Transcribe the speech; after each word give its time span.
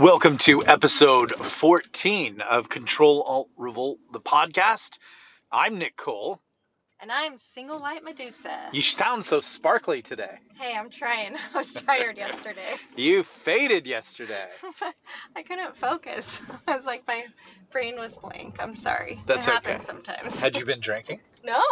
Welcome 0.00 0.38
to 0.38 0.64
episode 0.64 1.32
14 1.32 2.40
of 2.40 2.70
Control 2.70 3.20
Alt 3.24 3.50
Revolt, 3.58 3.98
the 4.14 4.20
podcast. 4.20 4.98
I'm 5.52 5.76
Nick 5.76 5.98
Cole. 5.98 6.40
And 7.00 7.12
I'm 7.12 7.36
single 7.36 7.80
white 7.80 8.02
Medusa. 8.02 8.70
You 8.72 8.80
sound 8.80 9.26
so 9.26 9.40
sparkly 9.40 10.00
today. 10.00 10.38
Hey, 10.58 10.74
I'm 10.74 10.88
trying. 10.88 11.36
I 11.54 11.58
was 11.58 11.74
tired 11.74 12.16
yesterday. 12.16 12.76
You 12.96 13.22
faded 13.22 13.86
yesterday. 13.86 14.46
I 15.36 15.42
couldn't 15.42 15.76
focus. 15.76 16.40
I 16.66 16.76
was 16.76 16.86
like, 16.86 17.06
my 17.06 17.26
brain 17.70 17.98
was 17.98 18.16
blank. 18.16 18.56
I'm 18.58 18.76
sorry. 18.76 19.20
That's 19.26 19.46
it 19.46 19.50
okay. 19.50 19.68
happens 19.72 19.84
sometimes. 19.86 20.40
Had 20.40 20.56
you 20.56 20.64
been 20.64 20.80
drinking? 20.80 21.20
no. 21.44 21.62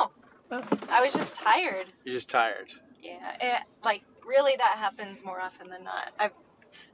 I 0.90 1.00
was 1.00 1.14
just 1.14 1.34
tired. 1.34 1.86
You're 2.04 2.14
just 2.14 2.28
tired. 2.28 2.74
Yeah. 3.02 3.36
It, 3.40 3.62
like, 3.82 4.02
really, 4.26 4.52
that 4.58 4.74
happens 4.76 5.24
more 5.24 5.40
often 5.40 5.70
than 5.70 5.82
not. 5.82 6.12
I've, 6.18 6.32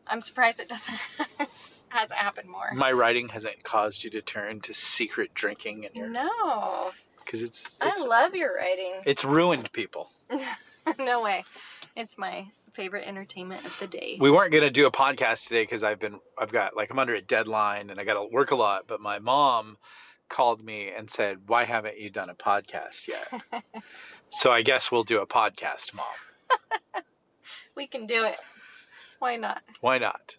I'm 0.06 0.20
surprised 0.22 0.60
it 0.60 0.68
doesn't 0.68 0.98
hasn't 1.88 2.18
happened 2.18 2.48
more. 2.48 2.72
My 2.74 2.92
writing 2.92 3.28
hasn't 3.28 3.62
caused 3.64 4.04
you 4.04 4.10
to 4.10 4.20
turn 4.22 4.60
to 4.62 4.74
secret 4.74 5.32
drinking 5.34 5.86
and 5.86 5.94
your 5.94 6.08
No. 6.08 6.90
because 7.24 7.42
it's 7.42 7.68
I 7.80 7.94
love 8.00 8.34
your 8.34 8.54
writing. 8.54 8.94
it's 9.06 9.24
ruined 9.24 9.72
people. 9.72 10.10
no 10.98 11.20
way. 11.22 11.44
It's 11.96 12.18
my 12.18 12.48
favorite 12.72 13.06
entertainment 13.06 13.64
of 13.64 13.76
the 13.78 13.86
day. 13.86 14.18
We 14.20 14.30
weren't 14.30 14.52
gonna 14.52 14.70
do 14.70 14.86
a 14.86 14.90
podcast 14.90 15.46
today 15.48 15.62
because 15.62 15.84
I've 15.84 16.00
been 16.00 16.18
I've 16.36 16.50
got 16.52 16.76
like 16.76 16.90
I'm 16.90 16.98
under 16.98 17.14
a 17.14 17.20
deadline 17.22 17.90
and 17.90 18.00
I 18.00 18.04
got 18.04 18.14
to 18.20 18.24
work 18.30 18.50
a 18.50 18.56
lot. 18.56 18.86
But 18.88 19.00
my 19.00 19.18
mom 19.20 19.78
called 20.28 20.64
me 20.64 20.90
and 20.90 21.08
said, 21.10 21.38
"Why 21.46 21.64
haven't 21.64 21.98
you 22.00 22.10
done 22.10 22.28
a 22.30 22.34
podcast 22.34 23.06
yet?" 23.08 23.62
so 24.28 24.50
I 24.50 24.62
guess 24.62 24.90
we'll 24.90 25.04
do 25.04 25.20
a 25.20 25.26
podcast, 25.26 25.94
mom. 25.94 27.02
we 27.76 27.86
can 27.86 28.06
do 28.06 28.24
it. 28.24 28.36
Why 29.24 29.36
not? 29.36 29.62
Why 29.80 29.96
not? 29.96 30.36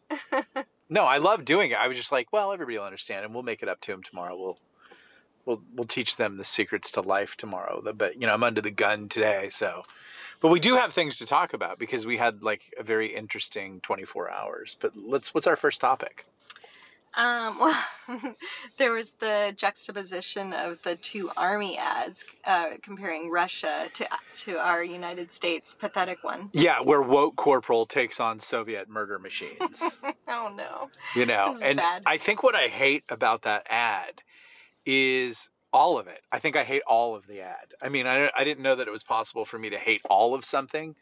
no, 0.91 1.05
I 1.05 1.17
love 1.17 1.43
doing 1.43 1.71
it. 1.71 1.77
I 1.80 1.88
was 1.88 1.98
just 1.98 2.12
like, 2.12 2.31
well, 2.31 2.53
everybody 2.53 2.77
will 2.77 2.85
understand, 2.85 3.26
and 3.26 3.34
we'll 3.34 3.41
make 3.41 3.63
it 3.63 3.68
up 3.68 3.82
to 3.82 3.91
them 3.91 4.04
tomorrow. 4.04 4.37
We'll 4.37 4.60
we'll 5.43 5.63
we'll 5.73 5.87
teach 5.87 6.18
them 6.18 6.37
the 6.37 6.43
secrets 6.43 6.91
to 6.91 7.01
life 7.01 7.35
tomorrow. 7.35 7.82
But 7.95 8.21
you 8.21 8.27
know, 8.27 8.34
I'm 8.35 8.43
under 8.43 8.62
the 8.62 8.70
gun 8.70 9.10
today, 9.10 9.49
so. 9.49 9.82
But 10.40 10.49
we 10.49 10.60
do 10.60 10.76
have 10.76 10.93
things 10.93 11.15
to 11.15 11.26
talk 11.26 11.54
about 11.55 11.79
because 11.79 12.05
we 12.05 12.18
had 12.18 12.43
like 12.43 12.62
a 12.77 12.84
very 12.84 13.15
interesting 13.15 13.82
24 13.82 14.29
hours. 14.29 14.77
But 14.79 14.95
let's. 14.95 15.34
What's 15.34 15.48
our 15.48 15.55
first 15.55 15.82
topic? 15.82 16.27
Um, 17.16 17.60
well, 18.08 18.35
there 18.77 18.91
was 18.91 19.12
the 19.13 19.54
juxtaposition 19.55 20.54
of 20.54 20.82
the 20.84 20.96
two 20.96 21.32
army 21.38 21.77
ads 21.77 22.26
uh, 22.46 22.72
comparing 22.82 23.30
Russia 23.30 23.88
to 23.94 24.07
to 24.38 24.57
our 24.57 24.84
United 24.84 25.32
States. 25.32 25.74
Pathetic 25.74 26.24
one. 26.24 26.49
Yeah, 26.54 26.82
where 26.82 27.02
woke 27.02 27.35
corporal 27.35 27.85
takes 27.85 28.20
on 28.20 28.40
Soviet 28.40 28.90
murder 28.90 29.20
machines. 29.20 29.84
Oh 30.27 30.52
no. 30.55 30.90
you 31.16 31.26
know, 31.26 31.55
and 31.62 31.77
bad. 31.77 32.02
I 32.05 32.18
think 32.18 32.41
what 32.41 32.55
I 32.55 32.68
hate 32.68 33.04
about 33.10 33.44
that 33.44 33.68
ad 33.70 34.24
is 34.85 35.50
all 35.72 35.98
of 36.00 36.07
it. 36.07 36.22
I 36.32 36.40
think 36.40 36.55
I 36.55 36.63
hate 36.63 36.82
all 36.88 37.16
of 37.16 37.27
the 37.27 37.41
ad. 37.41 37.74
I 37.82 37.90
mean, 37.90 38.07
I, 38.07 38.29
I 38.35 38.44
didn't 38.44 38.63
know 38.63 38.76
that 38.76 38.88
it 38.88 38.91
was 38.91 39.04
possible 39.04 39.44
for 39.46 39.60
me 39.60 39.70
to 39.70 39.77
hate 39.77 40.02
all 40.10 40.34
of 40.34 40.46
something, 40.46 40.96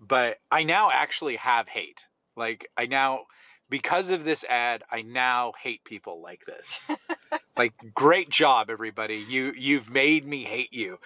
but 0.00 0.38
I 0.50 0.64
now 0.64 0.90
actually 0.92 1.36
have 1.36 1.68
hate. 1.68 2.06
Like, 2.36 2.68
I 2.76 2.86
now, 2.86 3.26
because 3.70 4.10
of 4.10 4.24
this 4.24 4.44
ad, 4.44 4.82
I 4.90 5.02
now 5.02 5.52
hate 5.62 5.84
people 5.84 6.20
like 6.20 6.44
this. 6.44 6.90
like, 7.56 7.72
great 7.94 8.28
job, 8.28 8.68
everybody. 8.68 9.16
You 9.16 9.52
you've 9.56 9.88
made 9.90 10.26
me 10.26 10.42
hate 10.44 10.72
you. 10.72 10.98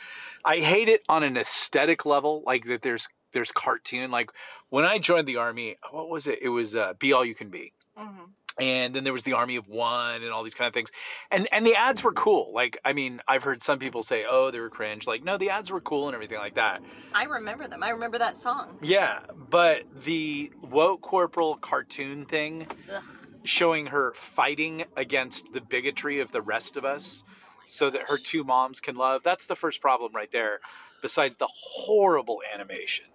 I 0.45 0.57
hate 0.57 0.89
it 0.89 1.03
on 1.09 1.23
an 1.23 1.37
aesthetic 1.37 2.07
level, 2.07 2.43
like 2.47 2.65
that. 2.67 2.83
There's 2.83 3.09
there's 3.33 3.53
cartoon. 3.53 4.11
Like 4.11 4.31
when 4.71 4.85
I 4.85 4.99
joined 4.99 5.29
the 5.29 5.37
army, 5.37 5.77
what 5.91 6.09
was 6.09 6.27
it? 6.27 6.41
It 6.43 6.49
was 6.49 6.75
uh, 6.75 6.95
Be 6.99 7.13
All 7.13 7.25
You 7.25 7.35
Can 7.35 7.51
Be 7.51 7.73
hmm 7.97 8.25
and 8.61 8.95
then 8.95 9.05
there 9.05 9.13
was 9.13 9.25
the 9.25 9.33
army 9.33 9.57
of 9.57 9.67
one 9.69 10.23
and 10.23 10.31
all 10.31 10.43
these 10.45 10.55
kind 10.55 10.69
of 10.69 10.75
things 10.75 10.91
and 11.31 11.49
and 11.53 11.67
the 11.67 11.75
ads 11.75 12.03
were 12.05 12.13
cool 12.13 12.53
like 12.55 12.79
i 12.85 12.93
mean 12.93 13.21
i've 13.27 13.43
heard 13.43 13.63
some 13.63 13.79
people 13.79 14.03
say 14.03 14.25
oh 14.29 14.51
they 14.51 14.61
were 14.61 14.71
cringe 14.71 15.07
like 15.07 15.25
no 15.25 15.37
the 15.37 15.51
ads 15.51 15.71
were 15.71 15.81
cool 15.81 16.07
and 16.07 16.15
everything 16.15 16.39
like 16.39 16.55
that 16.55 16.81
I 17.15 17.25
remember 17.25 17.69
them. 17.69 17.83
I 17.83 17.91
remember 17.91 18.19
that 18.19 18.37
song. 18.37 18.79
yeah 18.83 19.21
but 19.51 19.83
the 20.05 20.53
woke 20.63 21.01
corporal 21.03 21.57
cartoon 21.57 22.27
thing 22.27 22.67
Ugh. 22.93 23.03
showing 23.45 23.87
her 23.87 24.13
fighting 24.15 24.85
against 24.97 25.53
the 25.53 25.61
bigotry 25.61 26.21
of 26.21 26.31
the 26.33 26.43
rest 26.43 26.77
of 26.77 26.85
us 26.85 27.25
so 27.67 27.91
that 27.91 28.03
her 28.09 28.19
two 28.19 28.45
moms 28.45 28.81
can 28.81 28.95
love 28.97 29.23
that's 29.25 29.47
the 29.47 29.57
first 29.57 29.81
problem 29.81 30.13
right 30.15 30.31
there 30.33 30.61
besides 31.03 31.37
the 31.37 31.49
horrible 31.53 32.41
animation 32.53 33.07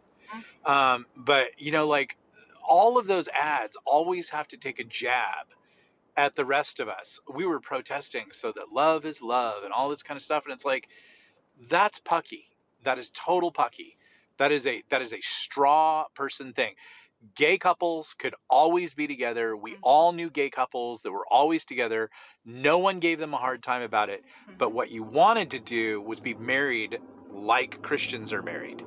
um, 0.66 1.06
but 1.16 1.48
you 1.58 1.72
know 1.72 1.88
like 1.88 2.18
all 2.70 2.98
of 3.00 3.08
those 3.08 3.30
ads 3.30 3.78
always 3.86 4.30
have 4.30 4.48
to 4.50 4.58
take 4.58 4.80
a 4.80 4.86
jab 4.86 5.48
at 6.18 6.36
the 6.36 6.46
rest 6.46 6.80
of 6.80 6.90
us. 6.90 7.20
We 7.34 7.46
were 7.46 7.60
protesting 7.62 8.28
so 8.32 8.52
that 8.54 8.74
love 8.74 9.06
is 9.06 9.22
love 9.22 9.64
and 9.64 9.74
all 9.74 9.90
this 9.90 10.04
kind 10.04 10.18
of 10.18 10.24
stuff 10.24 10.46
and 10.46 10.54
it's 10.54 10.66
like 10.66 10.90
that's 11.70 12.00
pucky. 12.00 12.46
That 12.84 13.00
is 13.00 13.12
total 13.12 13.52
pucky. 13.52 13.98
That 14.38 14.52
is 14.52 14.68
a 14.68 14.84
that 14.90 15.02
is 15.02 15.14
a 15.14 15.22
straw 15.22 16.08
person 16.16 16.54
thing. 16.54 16.76
Gay 17.36 17.58
couples 17.58 18.14
could 18.14 18.36
always 18.50 18.94
be 18.94 19.08
together. 19.08 19.58
We 19.58 19.74
Mhm. 19.74 19.80
all 19.84 20.12
knew 20.14 20.30
gay 20.30 20.50
couples 20.50 21.02
that 21.04 21.12
were 21.12 21.28
always 21.32 21.66
together. 21.66 22.10
No 22.46 22.80
one 22.80 23.00
gave 23.00 23.20
them 23.20 23.34
a 23.34 23.38
hard 23.38 23.64
time 23.64 23.82
about 23.84 24.10
it 24.10 24.24
but 24.58 24.72
what 24.72 24.92
you 24.92 25.04
wanted 25.04 25.52
to 25.52 25.60
do 25.60 26.02
was 26.02 26.20
be 26.20 26.36
married 26.36 27.00
like 27.32 27.80
christians 27.82 28.34
are 28.34 28.44
married 28.44 28.84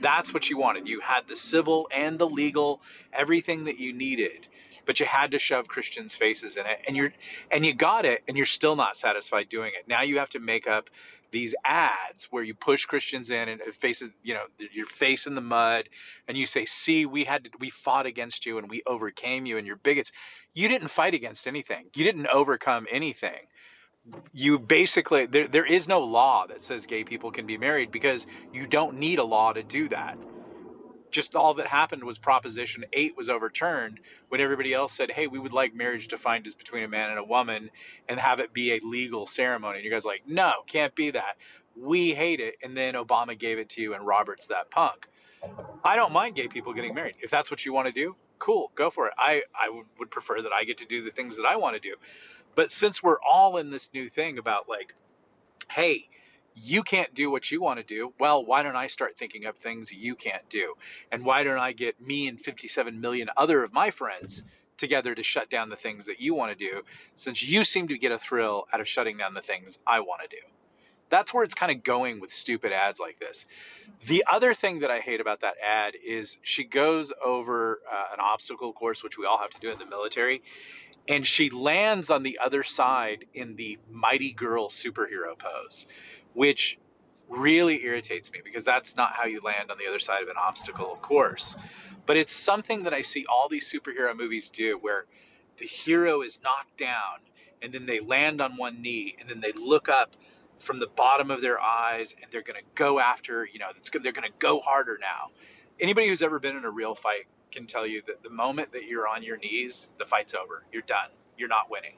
that's 0.00 0.34
what 0.34 0.50
you 0.50 0.58
wanted. 0.58 0.88
You 0.88 1.00
had 1.00 1.28
the 1.28 1.36
civil 1.36 1.88
and 1.94 2.18
the 2.18 2.28
legal 2.28 2.80
everything 3.12 3.64
that 3.64 3.78
you 3.78 3.92
needed 3.92 4.48
but 4.86 5.00
you 5.00 5.06
had 5.06 5.32
to 5.32 5.38
shove 5.38 5.68
christians 5.68 6.14
faces 6.14 6.56
in 6.56 6.64
it 6.64 6.80
and 6.86 6.96
you're 6.96 7.10
and 7.50 7.66
you 7.66 7.74
got 7.74 8.04
it 8.04 8.22
and 8.26 8.36
you're 8.36 8.46
still 8.46 8.76
not 8.76 8.96
satisfied 8.96 9.48
doing 9.48 9.72
it. 9.78 9.86
Now 9.88 10.02
you 10.02 10.18
have 10.18 10.30
to 10.30 10.38
make 10.38 10.66
up 10.66 10.88
these 11.32 11.54
ads 11.64 12.26
where 12.30 12.42
you 12.42 12.54
push 12.54 12.86
christians 12.86 13.30
in 13.30 13.48
and 13.48 13.60
it 13.60 13.74
faces 13.74 14.10
you 14.22 14.32
know 14.32 14.44
your 14.72 14.86
face 14.86 15.26
in 15.26 15.34
the 15.34 15.40
mud 15.40 15.88
and 16.28 16.36
you 16.38 16.46
say 16.46 16.64
see 16.64 17.04
we 17.04 17.24
had 17.24 17.44
to, 17.44 17.50
we 17.58 17.68
fought 17.68 18.06
against 18.06 18.46
you 18.46 18.58
and 18.58 18.70
we 18.70 18.82
overcame 18.86 19.44
you 19.44 19.58
and 19.58 19.66
you're 19.66 19.76
bigots. 19.76 20.12
You 20.54 20.68
didn't 20.68 20.88
fight 20.88 21.14
against 21.14 21.46
anything. 21.46 21.86
You 21.94 22.04
didn't 22.04 22.28
overcome 22.28 22.86
anything 22.90 23.48
you 24.32 24.58
basically 24.58 25.26
there, 25.26 25.48
there 25.48 25.66
is 25.66 25.88
no 25.88 26.00
law 26.02 26.46
that 26.46 26.62
says 26.62 26.86
gay 26.86 27.04
people 27.04 27.30
can 27.30 27.46
be 27.46 27.58
married 27.58 27.90
because 27.90 28.26
you 28.52 28.66
don't 28.66 28.98
need 28.98 29.18
a 29.18 29.24
law 29.24 29.52
to 29.52 29.62
do 29.62 29.88
that. 29.88 30.18
Just 31.10 31.34
all 31.36 31.54
that 31.54 31.68
happened 31.68 32.04
was 32.04 32.18
proposition 32.18 32.84
8 32.92 33.16
was 33.16 33.30
overturned 33.30 34.00
when 34.28 34.40
everybody 34.40 34.74
else 34.74 34.94
said 34.94 35.12
hey 35.12 35.26
we 35.26 35.38
would 35.38 35.52
like 35.52 35.74
marriage 35.74 36.08
defined 36.08 36.46
as 36.46 36.54
between 36.54 36.84
a 36.84 36.88
man 36.88 37.10
and 37.10 37.18
a 37.18 37.24
woman 37.24 37.70
and 38.08 38.20
have 38.20 38.40
it 38.40 38.52
be 38.52 38.72
a 38.72 38.80
legal 38.82 39.26
ceremony. 39.26 39.78
And 39.78 39.84
you 39.84 39.90
guys 39.90 40.04
like 40.04 40.24
no 40.26 40.52
can't 40.66 40.94
be 40.94 41.10
that. 41.12 41.36
We 41.76 42.14
hate 42.14 42.40
it. 42.40 42.56
And 42.62 42.76
then 42.76 42.94
obama 42.94 43.38
gave 43.38 43.58
it 43.58 43.70
to 43.70 43.82
you 43.82 43.94
and 43.94 44.06
roberts 44.06 44.48
that 44.48 44.70
punk. 44.70 45.08
I 45.84 45.96
don't 45.96 46.12
mind 46.12 46.36
gay 46.36 46.48
people 46.48 46.74
getting 46.74 46.94
married. 46.94 47.16
If 47.22 47.30
that's 47.30 47.50
what 47.50 47.64
you 47.66 47.72
want 47.72 47.86
to 47.88 47.92
do 47.92 48.16
cool 48.38 48.72
go 48.74 48.90
for 48.90 49.08
it. 49.08 49.14
I 49.18 49.42
i 49.54 49.70
would 49.98 50.10
prefer 50.10 50.42
that 50.42 50.52
i 50.52 50.64
get 50.64 50.78
to 50.78 50.86
do 50.86 51.02
the 51.04 51.10
things 51.10 51.36
that 51.38 51.46
i 51.46 51.56
want 51.56 51.74
to 51.74 51.80
do 51.80 51.96
but 52.56 52.72
since 52.72 53.02
we're 53.02 53.20
all 53.20 53.56
in 53.56 53.70
this 53.70 53.90
new 53.94 54.10
thing 54.10 54.38
about 54.38 54.68
like 54.68 54.94
hey 55.70 56.08
you 56.56 56.82
can't 56.82 57.12
do 57.12 57.30
what 57.30 57.50
you 57.50 57.60
want 57.60 57.78
to 57.78 57.84
do. 57.84 58.14
Well, 58.18 58.44
why 58.44 58.62
don't 58.62 58.76
I 58.76 58.86
start 58.86 59.18
thinking 59.18 59.44
of 59.44 59.56
things 59.56 59.92
you 59.92 60.14
can't 60.14 60.48
do? 60.48 60.74
And 61.12 61.24
why 61.24 61.44
don't 61.44 61.58
I 61.58 61.72
get 61.72 62.00
me 62.00 62.28
and 62.28 62.40
57 62.40 62.98
million 62.98 63.28
other 63.36 63.62
of 63.62 63.72
my 63.72 63.90
friends 63.90 64.42
together 64.78 65.14
to 65.14 65.22
shut 65.22 65.50
down 65.50 65.68
the 65.68 65.76
things 65.76 66.06
that 66.06 66.20
you 66.20 66.34
want 66.34 66.56
to 66.56 66.70
do 66.70 66.82
since 67.14 67.42
you 67.42 67.64
seem 67.64 67.88
to 67.88 67.98
get 67.98 68.12
a 68.12 68.18
thrill 68.18 68.66
out 68.72 68.80
of 68.80 68.88
shutting 68.88 69.18
down 69.18 69.34
the 69.34 69.42
things 69.42 69.78
I 69.86 70.00
want 70.00 70.22
to 70.22 70.34
do? 70.34 70.42
That's 71.08 71.32
where 71.32 71.44
it's 71.44 71.54
kind 71.54 71.70
of 71.70 71.84
going 71.84 72.20
with 72.20 72.32
stupid 72.32 72.72
ads 72.72 72.98
like 72.98 73.20
this. 73.20 73.46
The 74.06 74.24
other 74.30 74.54
thing 74.54 74.80
that 74.80 74.90
I 74.90 74.98
hate 74.98 75.20
about 75.20 75.40
that 75.40 75.54
ad 75.64 75.94
is 76.04 76.38
she 76.42 76.64
goes 76.64 77.12
over 77.24 77.78
uh, 77.90 78.14
an 78.14 78.18
obstacle 78.20 78.72
course, 78.72 79.04
which 79.04 79.16
we 79.16 79.24
all 79.24 79.38
have 79.38 79.50
to 79.50 79.60
do 79.60 79.70
in 79.70 79.78
the 79.78 79.86
military, 79.86 80.42
and 81.08 81.26
she 81.26 81.50
lands 81.50 82.10
on 82.10 82.22
the 82.22 82.38
other 82.42 82.62
side 82.62 83.24
in 83.34 83.56
the 83.56 83.78
mighty 83.90 84.32
girl 84.32 84.68
superhero 84.68 85.38
pose, 85.38 85.86
which 86.34 86.78
really 87.28 87.84
irritates 87.84 88.30
me 88.32 88.40
because 88.44 88.64
that's 88.64 88.96
not 88.96 89.12
how 89.12 89.24
you 89.24 89.40
land 89.40 89.70
on 89.70 89.78
the 89.78 89.86
other 89.86 89.98
side 89.98 90.22
of 90.22 90.28
an 90.28 90.36
obstacle 90.38 90.98
course. 91.02 91.56
But 92.06 92.16
it's 92.16 92.32
something 92.32 92.84
that 92.84 92.94
I 92.94 93.02
see 93.02 93.26
all 93.28 93.48
these 93.48 93.72
superhero 93.72 94.16
movies 94.16 94.50
do 94.50 94.78
where 94.78 95.06
the 95.58 95.66
hero 95.66 96.22
is 96.22 96.40
knocked 96.42 96.76
down 96.76 97.20
and 97.62 97.72
then 97.72 97.86
they 97.86 98.00
land 98.00 98.40
on 98.40 98.56
one 98.56 98.80
knee 98.80 99.16
and 99.18 99.28
then 99.28 99.40
they 99.40 99.52
look 99.52 99.88
up 99.88 100.16
from 100.58 100.78
the 100.78 100.86
bottom 100.86 101.30
of 101.30 101.40
their 101.40 101.60
eyes 101.60 102.14
and 102.20 102.30
they're 102.30 102.42
going 102.42 102.58
to 102.58 102.66
go 102.74 102.98
after, 102.98 103.44
you 103.44 103.58
know, 103.58 103.68
they're 103.92 104.12
going 104.12 104.28
to 104.28 104.38
go 104.38 104.60
harder 104.60 104.98
now. 105.00 105.30
Anybody 105.80 106.08
who's 106.08 106.22
ever 106.22 106.38
been 106.38 106.56
in 106.56 106.64
a 106.64 106.70
real 106.70 106.94
fight 106.94 107.26
can 107.56 107.66
tell 107.66 107.86
you 107.86 108.02
that 108.06 108.22
the 108.22 108.30
moment 108.30 108.72
that 108.72 108.84
you're 108.84 109.08
on 109.08 109.22
your 109.22 109.38
knees, 109.38 109.88
the 109.98 110.04
fight's 110.04 110.34
over. 110.34 110.64
You're 110.72 110.82
done. 110.82 111.08
You're 111.38 111.48
not 111.48 111.70
winning. 111.70 111.94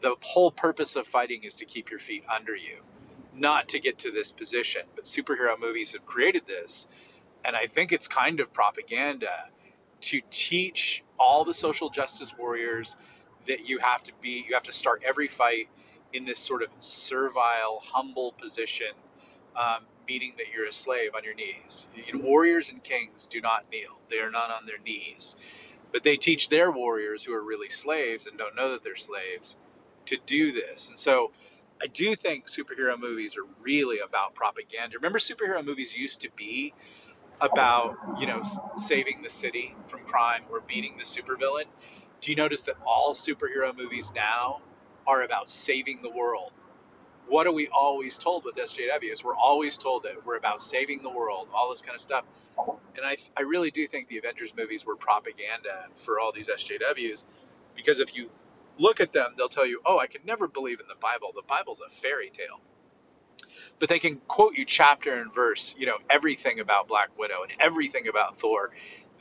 The 0.00 0.16
whole 0.22 0.50
purpose 0.50 0.96
of 0.96 1.06
fighting 1.06 1.44
is 1.44 1.54
to 1.56 1.64
keep 1.64 1.88
your 1.88 2.00
feet 2.00 2.24
under 2.34 2.56
you, 2.56 2.78
not 3.32 3.68
to 3.68 3.78
get 3.78 3.98
to 3.98 4.10
this 4.10 4.32
position. 4.32 4.82
But 4.96 5.04
superhero 5.04 5.58
movies 5.58 5.92
have 5.92 6.04
created 6.04 6.42
this, 6.48 6.88
and 7.44 7.54
I 7.54 7.66
think 7.68 7.92
it's 7.92 8.08
kind 8.08 8.40
of 8.40 8.52
propaganda 8.52 9.50
to 10.02 10.20
teach 10.30 11.04
all 11.18 11.44
the 11.44 11.54
social 11.54 11.88
justice 11.88 12.34
warriors 12.36 12.96
that 13.46 13.68
you 13.68 13.78
have 13.78 14.02
to 14.04 14.12
be, 14.20 14.44
you 14.48 14.54
have 14.54 14.64
to 14.64 14.72
start 14.72 15.02
every 15.06 15.28
fight 15.28 15.68
in 16.12 16.24
this 16.24 16.40
sort 16.40 16.62
of 16.62 16.68
servile, 16.80 17.80
humble 17.82 18.32
position, 18.32 18.92
um, 19.56 19.84
meaning 20.08 20.34
that 20.38 20.46
you're 20.54 20.66
a 20.66 20.72
slave 20.72 21.10
on 21.16 21.24
your 21.24 21.34
knees. 21.34 21.88
You 21.94 22.14
know, 22.18 22.24
warriors 22.24 22.70
and 22.70 22.82
kings 22.82 23.26
do 23.26 23.40
not 23.40 23.66
kneel, 23.72 24.00
they 24.10 24.18
are 24.18 24.30
not 24.30 24.50
on 24.50 24.66
their 24.66 24.78
knees. 24.78 25.36
But 25.92 26.02
they 26.04 26.16
teach 26.16 26.48
their 26.50 26.70
warriors 26.72 27.24
who 27.24 27.34
are 27.34 27.44
really 27.44 27.70
slaves 27.70 28.26
and 28.26 28.38
don't 28.38 28.56
know 28.56 28.72
that 28.72 28.84
they're 28.84 28.96
slaves 28.96 29.58
to 30.06 30.18
do 30.26 30.52
this. 30.52 30.88
And 30.90 30.98
so 30.98 31.32
I 31.82 31.86
do 31.86 32.14
think 32.16 32.48
superhero 32.48 32.98
movies 32.98 33.36
are 33.36 33.46
really 33.62 33.98
about 34.00 34.34
propaganda. 34.34 34.96
Remember, 34.98 35.18
superhero 35.18 35.64
movies 35.64 35.96
used 35.96 36.20
to 36.22 36.30
be 36.36 36.74
about, 37.40 37.96
you 38.20 38.26
know, 38.26 38.42
saving 38.76 39.22
the 39.22 39.30
city 39.30 39.76
from 39.88 40.00
crime 40.04 40.44
or 40.50 40.60
beating 40.60 40.96
the 40.98 41.04
supervillain. 41.04 41.66
Do 42.20 42.30
you 42.30 42.36
notice 42.36 42.64
that 42.64 42.76
all 42.86 43.14
superhero 43.14 43.76
movies 43.76 44.12
now 44.14 44.62
are 45.06 45.22
about 45.22 45.48
saving 45.48 46.02
the 46.02 46.10
world? 46.10 46.52
What 47.28 47.46
are 47.46 47.52
we 47.52 47.68
always 47.68 48.18
told 48.18 48.44
with 48.44 48.56
SJWs? 48.56 49.24
We're 49.24 49.36
always 49.36 49.78
told 49.78 50.04
that 50.04 50.24
we're 50.26 50.36
about 50.36 50.62
saving 50.62 51.02
the 51.02 51.10
world, 51.10 51.48
all 51.54 51.70
this 51.70 51.82
kind 51.82 51.94
of 51.94 52.00
stuff. 52.02 52.24
And 52.96 53.06
I, 53.06 53.16
I 53.36 53.42
really 53.42 53.70
do 53.70 53.86
think 53.88 54.08
the 54.08 54.18
Avengers 54.18 54.54
movies 54.56 54.86
were 54.86 54.96
propaganda 54.96 55.88
for 55.96 56.20
all 56.20 56.32
these 56.32 56.48
SJWs 56.48 57.26
because 57.76 58.00
if 58.00 58.16
you 58.16 58.30
look 58.78 59.00
at 59.00 59.12
them, 59.12 59.34
they'll 59.36 59.48
tell 59.48 59.66
you, 59.66 59.80
oh, 59.86 59.98
I 59.98 60.06
can 60.08 60.22
never 60.26 60.48
believe 60.48 60.80
in 60.80 60.88
the 60.88 60.96
Bible. 61.00 61.32
The 61.34 61.42
Bible's 61.48 61.80
a 61.86 61.90
fairy 61.90 62.30
tale. 62.30 62.60
But 63.80 63.90
they 63.90 64.00
can 64.00 64.18
quote 64.28 64.54
you 64.56 64.64
chapter 64.66 65.14
and 65.20 65.34
verse, 65.34 65.76
you 65.78 65.86
know, 65.86 65.98
everything 66.10 66.60
about 66.60 66.88
Black 66.88 67.18
Widow 67.18 67.44
and 67.44 67.52
everything 67.60 68.08
about 68.08 68.38
Thor. 68.38 68.72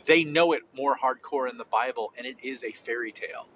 They 0.07 0.23
know 0.23 0.53
it 0.53 0.63
more 0.77 0.97
hardcore 0.97 1.49
in 1.49 1.57
the 1.57 1.65
Bible, 1.65 2.13
and 2.17 2.27
it 2.27 2.37
is 2.43 2.63
a 2.63 2.71
fairy 2.73 3.11
tale. 3.13 3.47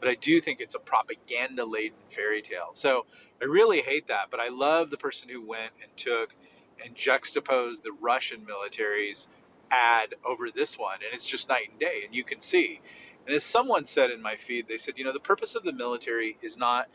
But 0.00 0.08
I 0.10 0.14
do 0.16 0.40
think 0.40 0.60
it's 0.60 0.74
a 0.74 0.80
propaganda 0.80 1.64
laden 1.64 1.98
fairy 2.08 2.42
tale. 2.42 2.70
So 2.72 3.06
I 3.42 3.46
really 3.46 3.82
hate 3.82 4.08
that. 4.08 4.30
But 4.30 4.40
I 4.40 4.48
love 4.48 4.90
the 4.90 4.98
person 4.98 5.28
who 5.28 5.46
went 5.46 5.72
and 5.82 5.96
took 5.96 6.36
and 6.84 6.94
juxtaposed 6.94 7.82
the 7.84 7.92
Russian 7.92 8.44
military's 8.46 9.28
ad 9.70 10.14
over 10.24 10.50
this 10.50 10.78
one. 10.78 10.96
And 10.96 11.14
it's 11.14 11.26
just 11.26 11.48
night 11.48 11.70
and 11.70 11.80
day. 11.80 12.02
And 12.04 12.14
you 12.14 12.24
can 12.24 12.40
see 12.40 12.80
and 13.26 13.34
as 13.34 13.44
someone 13.44 13.84
said 13.84 14.10
in 14.10 14.22
my 14.22 14.36
feed, 14.36 14.68
they 14.68 14.78
said, 14.78 14.94
you 14.98 15.04
know, 15.04 15.12
the 15.12 15.20
purpose 15.20 15.54
of 15.54 15.64
the 15.64 15.72
military 15.72 16.36
is 16.42 16.56
not 16.56 16.88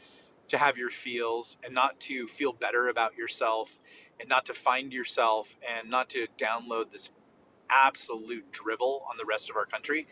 to 0.49 0.57
have 0.57 0.77
your 0.77 0.89
feels 0.89 1.57
and 1.63 1.73
not 1.73 1.99
to 2.01 2.27
feel 2.27 2.53
better 2.53 2.89
about 2.89 3.17
yourself 3.17 3.79
and 4.19 4.29
not 4.29 4.45
to 4.45 4.53
find 4.53 4.93
yourself 4.93 5.55
and 5.69 5.89
not 5.89 6.09
to 6.09 6.27
download 6.37 6.91
this 6.91 7.11
absolute 7.69 8.51
drivel 8.51 9.05
on 9.09 9.17
the 9.17 9.25
rest 9.25 9.49
of 9.49 9.57
our 9.57 9.65
country. 9.65 10.07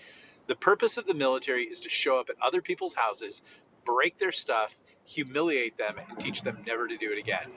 The 0.49 0.55
purpose 0.55 0.97
of 0.97 1.05
the 1.05 1.13
military 1.13 1.65
is 1.65 1.79
to 1.81 1.89
show 1.89 2.19
up 2.19 2.31
at 2.31 2.35
other 2.41 2.59
people's 2.59 2.95
houses, 2.95 3.43
break 3.85 4.17
their 4.17 4.31
stuff, 4.31 4.79
humiliate 5.05 5.77
them, 5.77 5.97
and 6.09 6.19
teach 6.19 6.41
them 6.41 6.63
never 6.65 6.87
to 6.87 6.97
do 6.97 7.11
it 7.11 7.19
again. 7.19 7.51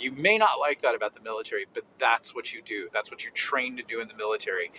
You 0.00 0.10
may 0.10 0.36
not 0.36 0.58
like 0.58 0.82
that 0.82 0.96
about 0.96 1.14
the 1.14 1.20
military, 1.20 1.66
but 1.72 1.84
that's 2.00 2.34
what 2.34 2.52
you 2.52 2.60
do. 2.60 2.88
That's 2.92 3.08
what 3.08 3.22
you're 3.22 3.32
trained 3.32 3.76
to 3.76 3.84
do 3.84 4.00
in 4.00 4.08
the 4.08 4.16
military. 4.16 4.72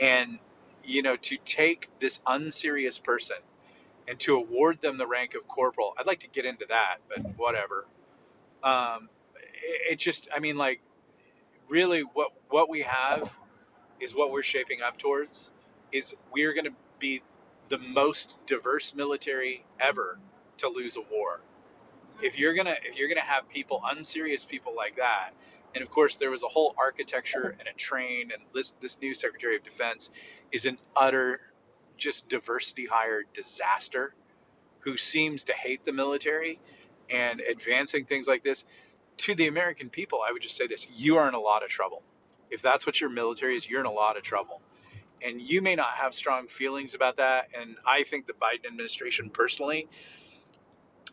And 0.00 0.38
you 0.84 1.02
know, 1.02 1.16
to 1.16 1.36
take 1.36 1.90
this 2.00 2.22
unserious 2.26 2.98
person 2.98 3.36
and 4.08 4.18
to 4.20 4.34
award 4.34 4.80
them 4.80 4.96
the 4.96 5.06
rank 5.06 5.34
of 5.34 5.46
corporal. 5.46 5.92
I'd 5.98 6.06
like 6.06 6.20
to 6.20 6.28
get 6.28 6.46
into 6.46 6.64
that, 6.70 6.96
but 7.10 7.20
whatever. 7.36 7.86
Um, 8.62 9.10
it, 9.36 9.92
it 9.92 9.98
just, 9.98 10.28
I 10.34 10.40
mean, 10.40 10.56
like, 10.56 10.80
really, 11.68 12.00
what 12.00 12.30
what 12.48 12.70
we 12.70 12.80
have 12.80 13.36
is 14.00 14.14
what 14.14 14.32
we're 14.32 14.42
shaping 14.42 14.80
up 14.80 14.96
towards. 14.96 15.50
Is 15.92 16.14
we 16.32 16.44
are 16.44 16.54
going 16.54 16.64
to 16.64 16.72
be 17.02 17.22
the 17.68 17.78
most 17.78 18.38
diverse 18.46 18.94
military 18.94 19.64
ever 19.78 20.18
to 20.58 20.68
lose 20.68 20.96
a 20.96 21.00
war. 21.00 21.42
If 22.22 22.38
you're 22.38 22.54
gonna 22.54 22.76
if 22.84 22.96
you're 22.96 23.08
gonna 23.08 23.20
have 23.20 23.48
people 23.48 23.82
unserious 23.84 24.44
people 24.44 24.74
like 24.74 24.96
that, 24.96 25.32
and 25.74 25.82
of 25.82 25.90
course, 25.90 26.16
there 26.16 26.30
was 26.30 26.42
a 26.42 26.48
whole 26.48 26.74
architecture 26.78 27.56
and 27.58 27.68
a 27.68 27.72
train, 27.72 28.30
and 28.32 28.42
this, 28.54 28.72
this 28.80 29.00
new 29.00 29.14
Secretary 29.14 29.56
of 29.56 29.64
Defense 29.64 30.10
is 30.50 30.66
an 30.66 30.78
utter, 30.96 31.40
just 31.96 32.28
diversity 32.28 32.86
hired 32.86 33.26
disaster 33.32 34.14
who 34.80 34.96
seems 34.96 35.44
to 35.44 35.52
hate 35.52 35.84
the 35.84 35.92
military 35.92 36.60
and 37.08 37.40
advancing 37.40 38.04
things 38.04 38.26
like 38.26 38.44
this. 38.44 38.64
To 39.18 39.34
the 39.34 39.46
American 39.46 39.88
people, 39.88 40.20
I 40.26 40.32
would 40.32 40.42
just 40.42 40.56
say 40.56 40.66
this 40.66 40.86
you 40.92 41.16
are 41.16 41.28
in 41.28 41.34
a 41.34 41.40
lot 41.40 41.62
of 41.62 41.70
trouble. 41.70 42.02
If 42.50 42.60
that's 42.60 42.84
what 42.84 43.00
your 43.00 43.08
military 43.10 43.56
is, 43.56 43.68
you're 43.68 43.80
in 43.80 43.86
a 43.86 43.92
lot 43.92 44.16
of 44.16 44.22
trouble. 44.22 44.60
And 45.24 45.40
you 45.40 45.62
may 45.62 45.74
not 45.74 45.92
have 45.92 46.14
strong 46.14 46.48
feelings 46.48 46.94
about 46.94 47.16
that. 47.18 47.48
And 47.58 47.76
I 47.86 48.02
think 48.02 48.26
the 48.26 48.32
Biden 48.32 48.66
administration 48.66 49.30
personally 49.30 49.88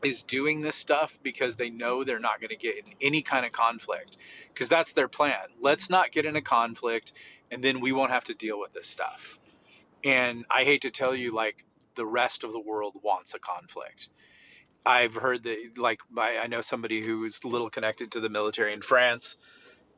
is 0.01 0.23
doing 0.23 0.61
this 0.61 0.75
stuff 0.75 1.19
because 1.23 1.57
they 1.57 1.69
know 1.69 2.03
they're 2.03 2.19
not 2.19 2.39
going 2.39 2.49
to 2.49 2.55
get 2.55 2.77
in 2.77 2.93
any 3.01 3.21
kind 3.21 3.45
of 3.45 3.51
conflict 3.51 4.17
because 4.53 4.69
that's 4.69 4.93
their 4.93 5.09
plan. 5.09 5.41
Let's 5.59 5.89
not 5.89 6.11
get 6.11 6.25
in 6.25 6.35
a 6.35 6.41
conflict 6.41 7.13
and 7.51 7.63
then 7.63 7.81
we 7.81 7.91
won't 7.91 8.11
have 8.11 8.23
to 8.25 8.33
deal 8.33 8.59
with 8.59 8.73
this 8.73 8.87
stuff. 8.87 9.39
And 10.03 10.45
I 10.49 10.63
hate 10.63 10.83
to 10.83 10.91
tell 10.91 11.13
you, 11.13 11.33
like, 11.33 11.65
the 11.95 12.05
rest 12.05 12.45
of 12.45 12.53
the 12.53 12.59
world 12.59 12.95
wants 13.03 13.33
a 13.33 13.39
conflict. 13.39 14.09
I've 14.85 15.15
heard 15.15 15.43
that, 15.43 15.77
like, 15.77 15.99
I 16.17 16.47
know 16.47 16.61
somebody 16.61 17.01
who's 17.01 17.41
a 17.43 17.47
little 17.47 17.69
connected 17.69 18.11
to 18.13 18.21
the 18.21 18.29
military 18.29 18.71
in 18.71 18.81
France, 18.81 19.35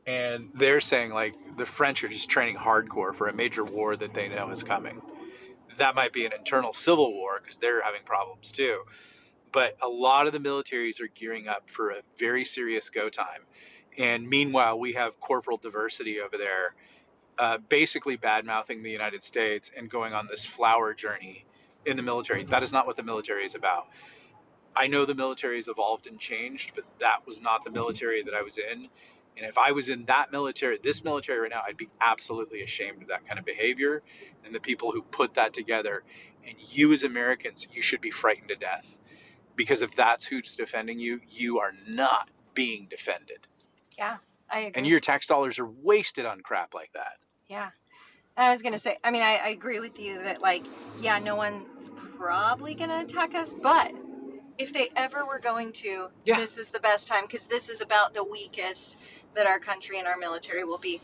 and 0.07 0.50
they're 0.56 0.80
saying, 0.80 1.12
like, 1.12 1.36
the 1.57 1.65
French 1.65 2.03
are 2.03 2.07
just 2.07 2.30
training 2.30 2.57
hardcore 2.57 3.13
for 3.13 3.27
a 3.27 3.33
major 3.33 3.63
war 3.63 3.95
that 3.95 4.13
they 4.13 4.30
know 4.30 4.50
is 4.50 4.63
coming. 4.63 5.01
That 5.77 5.95
might 5.95 6.13
be 6.13 6.25
an 6.25 6.33
internal 6.33 6.74
civil 6.74 7.13
war 7.13 7.39
because 7.42 7.57
they're 7.57 7.83
having 7.83 8.01
problems 8.06 8.51
too 8.51 8.83
but 9.51 9.75
a 9.81 9.88
lot 9.88 10.27
of 10.27 10.33
the 10.33 10.39
militaries 10.39 11.01
are 11.01 11.09
gearing 11.13 11.48
up 11.48 11.69
for 11.69 11.92
a 11.92 12.01
very 12.18 12.45
serious 12.45 12.89
go 12.89 13.09
time. 13.09 13.42
And 13.98 14.27
meanwhile, 14.27 14.80
we 14.80 14.94
have 14.94 15.19
corporal 15.19 15.57
diversity 15.57 16.19
over 16.19 16.38
there, 16.38 16.75
uh, 17.38 17.57
basically 17.57 18.15
bad 18.15 18.45
mouthing 18.45 18.83
the 18.83 18.92
United 18.92 19.24
States 19.24 19.71
and 19.75 19.89
going 19.89 20.13
on 20.13 20.27
this 20.27 20.45
flower 20.45 20.94
journey 20.94 21.45
in 21.86 21.98
the 21.98 22.03
military. 22.03 22.44
That 22.44 22.63
is 22.63 22.71
not 22.71 22.88
what 22.88 22.95
the 22.98 23.03
military 23.03 23.45
is 23.45 23.56
about. 23.56 23.88
I 24.75 24.88
know 24.88 25.03
the 25.06 25.15
military 25.15 25.57
has 25.57 25.68
evolved 25.68 26.07
and 26.07 26.18
changed, 26.18 26.71
but 26.75 26.86
that 27.00 27.27
was 27.27 27.42
not 27.42 27.65
the 27.65 27.71
military 27.71 28.24
that 28.24 28.33
I 28.33 28.42
was 28.42 28.57
in. 28.57 28.88
And 29.38 29.45
if 29.45 29.57
I 29.57 29.72
was 29.72 29.89
in 29.89 30.06
that 30.06 30.31
military, 30.31 30.78
this 30.81 31.04
military 31.04 31.39
right 31.39 31.50
now, 31.50 31.62
I'd 31.66 31.78
be 31.78 31.89
absolutely 32.00 32.62
ashamed 32.62 33.01
of 33.01 33.07
that 33.07 33.25
kind 33.25 33.39
of 33.39 33.45
behavior 33.45 34.04
and 34.45 34.54
the 34.54 34.60
people 34.60 34.92
who 34.92 35.01
put 35.01 35.33
that 35.36 35.54
together. 35.54 36.04
And 36.45 36.56
you, 36.60 36.92
as 36.94 37.04
Americans, 37.04 37.68
you 37.72 37.81
should 37.81 38.01
be 38.01 38.12
frightened 38.12 38.50
to 38.50 38.56
death 38.56 39.00
because 39.56 39.82
if 39.82 39.96
that's 39.96 40.25
who's 40.25 40.56
defending 40.56 41.00
you, 41.00 41.22
you 41.29 41.60
are 41.60 41.74
not 41.88 42.29
being 42.53 42.88
defended. 42.89 43.48
Yeah, 43.98 44.17
I 44.50 44.60
agree. 44.60 44.72
And 44.75 44.88
your 44.88 45.00
tax 45.00 45.25
dollars 45.27 45.60
are 45.60 45.67
wasted 45.67 46.25
on 46.25 46.41
crap 46.41 46.74
like 46.74 46.91
that. 46.94 47.17
Yeah. 47.48 47.70
I 48.38 48.50
was 48.50 48.62
gonna 48.62 48.79
say, 48.79 48.98
I 49.03 49.12
mean, 49.12 49.22
I, 49.22 49.36
I 49.36 49.48
agree 49.50 49.79
with 49.79 50.00
you 50.00 50.17
that 50.24 50.41
like, 50.41 50.63
yeah, 51.00 51.20
no 51.20 51.36
one's 51.36 51.89
probably 52.15 52.74
gonna 52.74 53.01
attack 53.01 53.36
us, 53.36 53.53
but 53.53 53.94
if 54.58 54.74
they 54.74 54.89
ever 54.96 55.25
were 55.25 55.39
going 55.39 55.72
to, 55.74 56.10
yeah. 56.25 56.38
this 56.38 56.58
is 56.58 56.70
the 56.70 56.79
best 56.79 57.08
time 57.08 57.25
because 57.25 57.46
this 57.46 57.70
is 57.70 57.81
about 57.81 58.13
the 58.13 58.24
weakest 58.24 58.98
that 59.36 59.48
our 59.48 59.60
country 59.60 59.98
and 59.98 60.08
our 60.08 60.17
military 60.17 60.63
will 60.63 60.77
be 60.77 61.01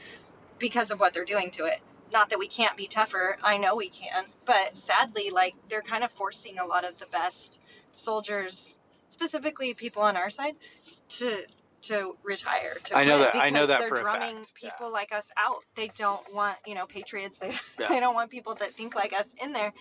because 0.59 0.91
of 0.91 0.99
what 0.99 1.13
they're 1.13 1.25
doing 1.25 1.51
to 1.51 1.65
it. 1.65 1.79
Not 2.11 2.29
that 2.29 2.39
we 2.39 2.47
can't 2.47 2.77
be 2.77 2.87
tougher, 2.87 3.37
I 3.43 3.57
know 3.57 3.75
we 3.75 3.89
can, 3.89 4.25
but 4.45 4.77
sadly, 4.77 5.29
like 5.29 5.55
they're 5.69 5.81
kind 5.81 6.03
of 6.03 6.11
forcing 6.11 6.57
a 6.57 6.65
lot 6.65 6.85
of 6.85 6.97
the 6.99 7.05
best 7.05 7.59
soldiers, 7.91 8.77
specifically 9.07 9.73
people 9.73 10.01
on 10.01 10.15
our 10.15 10.29
side, 10.29 10.55
to 11.09 11.43
to 11.83 12.17
retire. 12.23 12.77
To 12.85 12.97
I 12.97 13.03
know 13.03 13.19
that. 13.19 13.35
I 13.35 13.49
know 13.49 13.65
that 13.65 13.79
they're 13.79 13.89
for 13.89 14.01
drumming 14.01 14.37
a 14.37 14.39
fact. 14.39 14.53
people 14.55 14.87
yeah. 14.87 14.87
like 14.87 15.11
us 15.11 15.31
out. 15.37 15.63
They 15.75 15.91
don't 15.95 16.33
want 16.33 16.57
you 16.65 16.75
know 16.75 16.85
patriots. 16.85 17.37
They 17.37 17.55
yeah. 17.79 17.89
they 17.89 17.99
don't 17.99 18.15
want 18.15 18.31
people 18.31 18.55
that 18.55 18.75
think 18.75 18.95
like 18.95 19.13
us 19.13 19.33
in 19.41 19.53
there. 19.53 19.73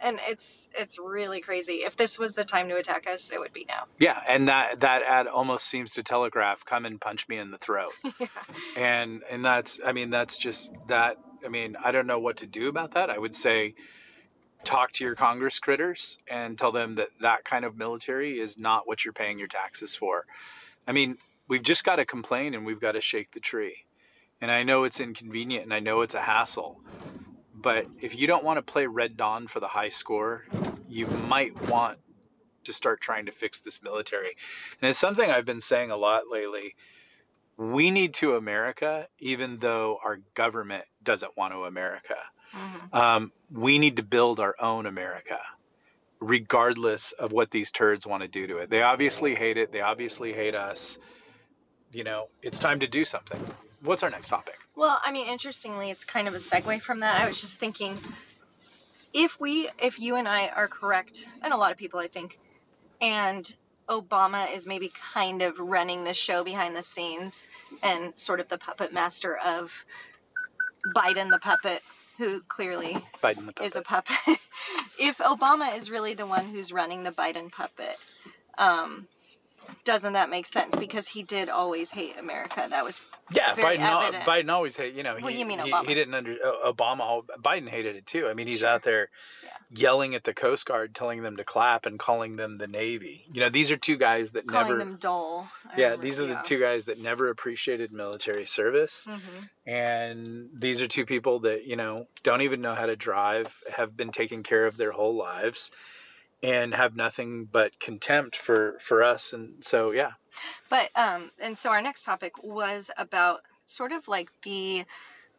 And 0.00 0.18
it's 0.28 0.68
it's 0.78 0.98
really 0.98 1.40
crazy. 1.40 1.84
If 1.84 1.96
this 1.96 2.18
was 2.18 2.32
the 2.32 2.44
time 2.44 2.68
to 2.68 2.76
attack 2.76 3.06
us, 3.06 3.30
it 3.32 3.40
would 3.40 3.52
be 3.52 3.66
now. 3.68 3.84
Yeah, 3.98 4.20
and 4.28 4.48
that 4.48 4.80
that 4.80 5.02
ad 5.02 5.26
almost 5.26 5.66
seems 5.66 5.92
to 5.92 6.02
telegraph, 6.02 6.64
"Come 6.64 6.84
and 6.84 7.00
punch 7.00 7.28
me 7.28 7.38
in 7.38 7.50
the 7.50 7.58
throat." 7.58 7.92
yeah. 8.20 8.26
And 8.76 9.22
and 9.30 9.44
that's 9.44 9.80
I 9.84 9.92
mean 9.92 10.10
that's 10.10 10.38
just 10.38 10.74
that. 10.86 11.16
I 11.44 11.48
mean 11.48 11.76
I 11.84 11.92
don't 11.92 12.06
know 12.06 12.18
what 12.18 12.36
to 12.38 12.46
do 12.46 12.68
about 12.68 12.92
that. 12.92 13.10
I 13.10 13.18
would 13.18 13.34
say 13.34 13.74
talk 14.64 14.92
to 14.92 15.04
your 15.04 15.14
Congress 15.14 15.58
critters 15.58 16.18
and 16.28 16.58
tell 16.58 16.72
them 16.72 16.94
that 16.94 17.08
that 17.20 17.44
kind 17.44 17.64
of 17.64 17.76
military 17.76 18.40
is 18.40 18.58
not 18.58 18.86
what 18.86 19.04
you're 19.04 19.12
paying 19.12 19.38
your 19.38 19.48
taxes 19.48 19.94
for. 19.94 20.26
I 20.86 20.92
mean, 20.92 21.18
we've 21.48 21.62
just 21.62 21.84
got 21.84 21.96
to 21.96 22.04
complain 22.04 22.54
and 22.54 22.66
we've 22.66 22.80
got 22.80 22.92
to 22.92 23.00
shake 23.00 23.32
the 23.32 23.40
tree. 23.40 23.84
And 24.40 24.50
I 24.50 24.62
know 24.62 24.84
it's 24.84 25.00
inconvenient 25.00 25.64
and 25.64 25.74
I 25.74 25.80
know 25.80 26.02
it's 26.02 26.14
a 26.14 26.20
hassle. 26.20 26.80
But 27.60 27.86
if 28.00 28.18
you 28.18 28.26
don't 28.26 28.44
want 28.44 28.58
to 28.58 28.72
play 28.72 28.86
Red 28.86 29.16
Dawn 29.16 29.46
for 29.46 29.60
the 29.60 29.68
high 29.68 29.88
score, 29.88 30.44
you 30.88 31.06
might 31.06 31.70
want 31.70 31.98
to 32.64 32.72
start 32.72 33.00
trying 33.00 33.26
to 33.26 33.32
fix 33.32 33.60
this 33.60 33.82
military. 33.82 34.36
And 34.80 34.88
it's 34.88 34.98
something 34.98 35.30
I've 35.30 35.46
been 35.46 35.60
saying 35.60 35.90
a 35.90 35.96
lot 35.96 36.24
lately. 36.30 36.74
We 37.56 37.90
need 37.90 38.14
to 38.14 38.36
America, 38.36 39.08
even 39.18 39.58
though 39.58 39.98
our 40.04 40.20
government 40.34 40.84
doesn't 41.02 41.36
want 41.36 41.52
to 41.52 41.64
America 41.64 42.16
Mm-hmm. 42.54 42.96
Um, 42.96 43.32
we 43.52 43.78
need 43.78 43.96
to 43.96 44.02
build 44.02 44.40
our 44.40 44.54
own 44.60 44.86
America, 44.86 45.38
regardless 46.20 47.12
of 47.12 47.32
what 47.32 47.50
these 47.50 47.70
turds 47.70 48.06
want 48.06 48.22
to 48.22 48.28
do 48.28 48.46
to 48.46 48.58
it. 48.58 48.70
They 48.70 48.82
obviously 48.82 49.34
hate 49.34 49.56
it. 49.56 49.72
They 49.72 49.80
obviously 49.80 50.32
hate 50.32 50.54
us. 50.54 50.98
You 51.92 52.04
know, 52.04 52.28
it's 52.42 52.58
time 52.58 52.80
to 52.80 52.86
do 52.86 53.04
something. 53.04 53.40
What's 53.82 54.02
our 54.02 54.10
next 54.10 54.28
topic? 54.28 54.58
Well, 54.76 55.00
I 55.04 55.12
mean, 55.12 55.26
interestingly, 55.28 55.90
it's 55.90 56.04
kind 56.04 56.28
of 56.28 56.34
a 56.34 56.38
segue 56.38 56.82
from 56.82 57.00
that. 57.00 57.20
I 57.20 57.28
was 57.28 57.40
just 57.40 57.58
thinking 57.58 57.98
if 59.14 59.40
we, 59.40 59.70
if 59.78 59.98
you 59.98 60.16
and 60.16 60.28
I 60.28 60.48
are 60.48 60.68
correct, 60.68 61.26
and 61.42 61.52
a 61.52 61.56
lot 61.56 61.72
of 61.72 61.78
people, 61.78 61.98
I 61.98 62.08
think, 62.08 62.38
and 63.00 63.54
Obama 63.88 64.52
is 64.54 64.66
maybe 64.66 64.92
kind 65.14 65.40
of 65.42 65.58
running 65.58 66.04
the 66.04 66.12
show 66.12 66.44
behind 66.44 66.76
the 66.76 66.82
scenes 66.82 67.48
and 67.82 68.16
sort 68.18 68.40
of 68.40 68.48
the 68.48 68.58
puppet 68.58 68.92
master 68.92 69.38
of 69.38 69.84
Biden 70.94 71.30
the 71.30 71.38
puppet, 71.38 71.82
who 72.18 72.40
clearly 72.48 72.98
Biden 73.22 73.50
is 73.62 73.76
a 73.76 73.82
puppet. 73.82 74.16
if 74.98 75.18
Obama 75.18 75.74
is 75.74 75.90
really 75.90 76.14
the 76.14 76.26
one 76.26 76.48
who's 76.48 76.72
running 76.72 77.02
the 77.02 77.12
Biden 77.12 77.50
puppet, 77.50 77.96
um, 78.58 79.06
doesn't 79.84 80.12
that 80.12 80.30
make 80.30 80.46
sense? 80.46 80.74
Because 80.76 81.08
he 81.08 81.22
did 81.22 81.48
always 81.48 81.90
hate 81.90 82.18
America. 82.18 82.66
That 82.68 82.84
was 82.84 83.00
yeah. 83.30 83.54
Biden, 83.54 84.20
Biden 84.22 84.50
always 84.50 84.76
hate. 84.76 84.94
You 84.94 85.02
know, 85.02 85.16
he, 85.16 85.22
well, 85.22 85.32
you 85.32 85.46
mean 85.46 85.58
Obama? 85.58 85.82
He, 85.82 85.88
he 85.88 85.94
didn't 85.94 86.14
under 86.14 86.32
uh, 86.32 86.72
Obama. 86.72 87.24
Biden 87.40 87.68
hated 87.68 87.96
it 87.96 88.06
too. 88.06 88.28
I 88.28 88.34
mean, 88.34 88.46
he's 88.46 88.60
sure. 88.60 88.68
out 88.68 88.82
there 88.82 89.08
yeah. 89.42 89.50
yelling 89.70 90.14
at 90.14 90.24
the 90.24 90.34
Coast 90.34 90.66
Guard, 90.66 90.94
telling 90.94 91.22
them 91.22 91.36
to 91.36 91.44
clap, 91.44 91.86
and 91.86 91.98
calling 91.98 92.36
them 92.36 92.56
the 92.56 92.66
Navy. 92.66 93.24
You 93.32 93.42
know, 93.42 93.48
these 93.48 93.70
are 93.70 93.76
two 93.76 93.96
guys 93.96 94.32
that 94.32 94.46
calling 94.46 94.68
never 94.68 94.78
them 94.78 94.96
dull. 95.00 95.48
I 95.64 95.80
yeah, 95.80 95.96
these 95.96 96.20
are 96.20 96.26
the 96.26 96.40
two 96.44 96.60
guys 96.60 96.86
that 96.86 96.98
never 96.98 97.28
appreciated 97.28 97.92
military 97.92 98.46
service, 98.46 99.06
mm-hmm. 99.08 99.70
and 99.70 100.50
these 100.54 100.82
are 100.82 100.86
two 100.86 101.06
people 101.06 101.40
that 101.40 101.66
you 101.66 101.76
know 101.76 102.06
don't 102.22 102.42
even 102.42 102.60
know 102.60 102.74
how 102.74 102.86
to 102.86 102.96
drive, 102.96 103.54
have 103.70 103.96
been 103.96 104.10
taken 104.10 104.42
care 104.42 104.66
of 104.66 104.76
their 104.76 104.92
whole 104.92 105.14
lives 105.14 105.70
and 106.42 106.74
have 106.74 106.94
nothing 106.94 107.48
but 107.50 107.78
contempt 107.80 108.36
for 108.36 108.76
for 108.80 109.02
us 109.02 109.32
and 109.32 109.64
so 109.64 109.90
yeah. 109.90 110.12
But 110.68 110.90
um 110.96 111.30
and 111.40 111.58
so 111.58 111.70
our 111.70 111.82
next 111.82 112.04
topic 112.04 112.42
was 112.42 112.90
about 112.96 113.40
sort 113.64 113.92
of 113.92 114.08
like 114.08 114.30
the 114.42 114.84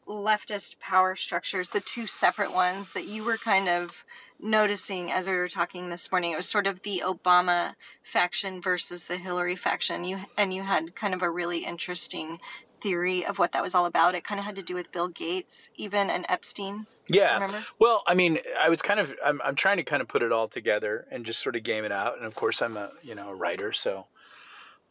leftist 0.08 0.80
power 0.80 1.16
structures 1.16 1.70
the 1.70 1.80
two 1.82 2.08
separate 2.08 2.52
ones 2.52 2.94
that 2.94 3.08
you 3.08 3.24
were 3.24 3.38
kind 3.38 3.70
of 3.70 4.04
noticing 4.42 5.12
as 5.12 5.28
we 5.28 5.34
were 5.36 5.50
talking 5.50 5.90
this 5.90 6.12
morning. 6.12 6.32
It 6.32 6.38
was 6.38 6.48
sort 6.48 6.68
of 6.68 6.82
the 6.82 7.04
obama 7.06 7.76
faction 8.04 8.62
versus 8.62 9.06
the 9.06 9.18
hillary 9.18 9.56
faction. 9.56 10.04
You 10.04 10.20
and 10.38 10.54
you 10.54 10.64
had 10.64 10.96
kind 10.96 11.14
of 11.14 11.22
a 11.22 11.30
really 11.30 11.66
interesting 11.66 12.40
theory 12.82 13.26
of 13.26 13.40
what 13.40 13.52
that 13.52 13.64
was 13.64 13.76
all 13.76 13.86
about 13.86 14.16
it 14.16 14.24
kind 14.24 14.40
of 14.40 14.46
had 14.46 14.56
to 14.56 14.64
do 14.64 14.76
with 14.76 14.92
bill 14.92 15.08
gates 15.08 15.70
even 15.76 16.10
and 16.10 16.26
epstein 16.30 16.86
yeah. 17.10 17.34
Remember? 17.34 17.66
Well, 17.80 18.04
I 18.08 18.14
mean, 18.14 18.40
I 18.62 18.70
was 18.70 18.82
kind 18.82 19.00
of 19.00 19.14
I'm 19.26 19.42
I'm 19.44 19.56
trying 19.56 19.78
to 19.78 19.84
kind 19.84 20.02
of 20.02 20.08
put 20.08 20.22
it 20.22 20.32
all 20.32 20.48
together 20.48 21.08
and 21.12 21.26
just 21.26 21.42
sort 21.42 21.56
of 21.56 21.64
game 21.64 21.84
it 21.84 21.92
out. 21.92 22.18
And 22.18 22.26
of 22.26 22.36
course, 22.36 22.62
I'm 22.62 22.78
a 22.78 22.92
you 23.02 23.16
know 23.16 23.30
a 23.30 23.36
writer, 23.36 23.74
so 23.74 24.06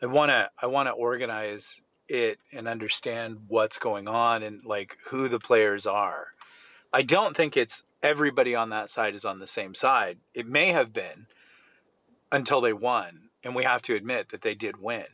I 0.03 0.07
want 0.07 0.31
to 0.31 0.51
I 0.61 0.67
want 0.67 0.89
to 0.89 0.93
organize 0.93 1.81
it 2.09 2.39
and 2.53 2.67
understand 2.67 3.39
what's 3.49 3.79
going 3.79 4.09
on 4.09 4.43
and 4.43 4.65
like 4.65 4.97
who 5.07 5.29
the 5.29 5.39
players 5.39 5.87
are. 5.87 6.29
I 6.93 7.03
don't 7.03 7.37
think 7.37 7.57
it's 7.57 7.83
everybody 8.03 8.55
on 8.55 8.71
that 8.71 8.91
side 8.91 9.15
is 9.15 9.25
on 9.25 9.39
the 9.39 9.47
same 9.47 9.75
side. 9.75 10.19
It 10.35 10.47
may 10.47 10.69
have 10.69 10.93
been 10.93 11.27
until 12.33 12.61
they 12.61 12.73
won, 12.73 13.29
and 13.45 13.55
we 13.55 13.65
have 13.65 13.83
to 13.83 13.95
admit 13.95 14.31
that 14.31 14.43
they 14.43 14.55
did 14.55 14.81
win. 14.81 15.07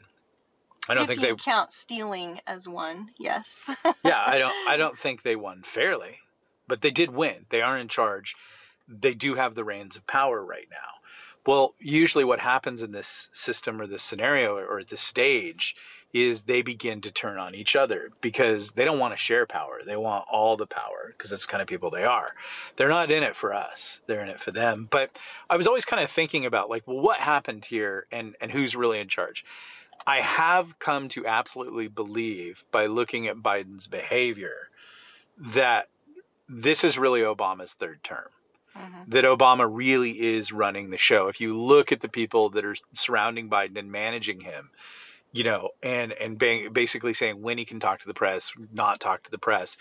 I 0.88 0.94
don't 0.94 1.04
if 1.04 1.08
think 1.08 1.20
they 1.20 1.34
count 1.34 1.72
stealing 1.72 2.40
as 2.46 2.68
one. 2.68 3.10
Yes. 3.18 3.54
yeah, 4.04 4.22
I 4.24 4.38
don't. 4.38 4.54
I 4.68 4.76
don't 4.78 4.98
think 4.98 5.22
they 5.22 5.36
won 5.36 5.62
fairly 5.62 6.20
but 6.66 6.80
they 6.80 6.90
did 6.90 7.10
win. 7.10 7.46
They 7.50 7.62
are 7.62 7.78
in 7.78 7.88
charge. 7.88 8.36
They 8.88 9.14
do 9.14 9.34
have 9.34 9.54
the 9.54 9.64
reins 9.64 9.96
of 9.96 10.06
power 10.06 10.44
right 10.44 10.68
now. 10.70 10.76
Well, 11.46 11.74
usually 11.78 12.24
what 12.24 12.40
happens 12.40 12.82
in 12.82 12.92
this 12.92 13.28
system 13.32 13.80
or 13.80 13.86
this 13.86 14.02
scenario 14.02 14.56
or 14.56 14.82
this 14.82 15.02
stage 15.02 15.76
is 16.14 16.42
they 16.42 16.62
begin 16.62 17.02
to 17.02 17.10
turn 17.10 17.38
on 17.38 17.54
each 17.54 17.76
other 17.76 18.10
because 18.22 18.70
they 18.72 18.84
don't 18.84 18.98
want 18.98 19.12
to 19.12 19.18
share 19.18 19.44
power. 19.44 19.80
They 19.84 19.96
want 19.96 20.24
all 20.30 20.56
the 20.56 20.66
power 20.66 21.12
because 21.12 21.28
that's 21.28 21.44
the 21.44 21.50
kind 21.50 21.60
of 21.60 21.68
people 21.68 21.90
they 21.90 22.04
are. 22.04 22.34
They're 22.76 22.88
not 22.88 23.10
in 23.10 23.22
it 23.22 23.36
for 23.36 23.52
us. 23.52 24.00
They're 24.06 24.22
in 24.22 24.28
it 24.28 24.40
for 24.40 24.52
them. 24.52 24.88
But 24.90 25.18
I 25.50 25.56
was 25.56 25.66
always 25.66 25.84
kind 25.84 26.02
of 26.02 26.10
thinking 26.10 26.46
about 26.46 26.70
like, 26.70 26.86
well, 26.86 27.00
what 27.00 27.20
happened 27.20 27.66
here 27.66 28.06
and, 28.10 28.36
and 28.40 28.50
who's 28.50 28.74
really 28.74 29.00
in 29.00 29.08
charge? 29.08 29.44
I 30.06 30.20
have 30.20 30.78
come 30.78 31.08
to 31.08 31.26
absolutely 31.26 31.88
believe 31.88 32.64
by 32.70 32.86
looking 32.86 33.26
at 33.26 33.36
Biden's 33.36 33.86
behavior 33.86 34.68
that 35.38 35.88
this 36.48 36.84
is 36.84 36.98
really 36.98 37.20
Obama's 37.20 37.74
third 37.74 38.02
term. 38.02 38.28
Mm-hmm. 38.76 39.10
That 39.10 39.24
Obama 39.24 39.68
really 39.70 40.20
is 40.20 40.52
running 40.52 40.90
the 40.90 40.98
show. 40.98 41.28
If 41.28 41.40
you 41.40 41.56
look 41.56 41.92
at 41.92 42.00
the 42.00 42.08
people 42.08 42.50
that 42.50 42.64
are 42.64 42.74
surrounding 42.92 43.48
Biden 43.48 43.78
and 43.78 43.92
managing 43.92 44.40
him, 44.40 44.70
you 45.34 45.42
know, 45.42 45.70
and 45.82 46.12
and 46.12 46.38
basically 46.38 47.12
saying 47.12 47.42
when 47.42 47.58
he 47.58 47.64
can 47.64 47.80
talk 47.80 47.98
to 48.00 48.06
the 48.06 48.14
press, 48.14 48.52
not 48.72 49.00
talk 49.00 49.24
to 49.24 49.30
the 49.32 49.38
press, 49.38 49.76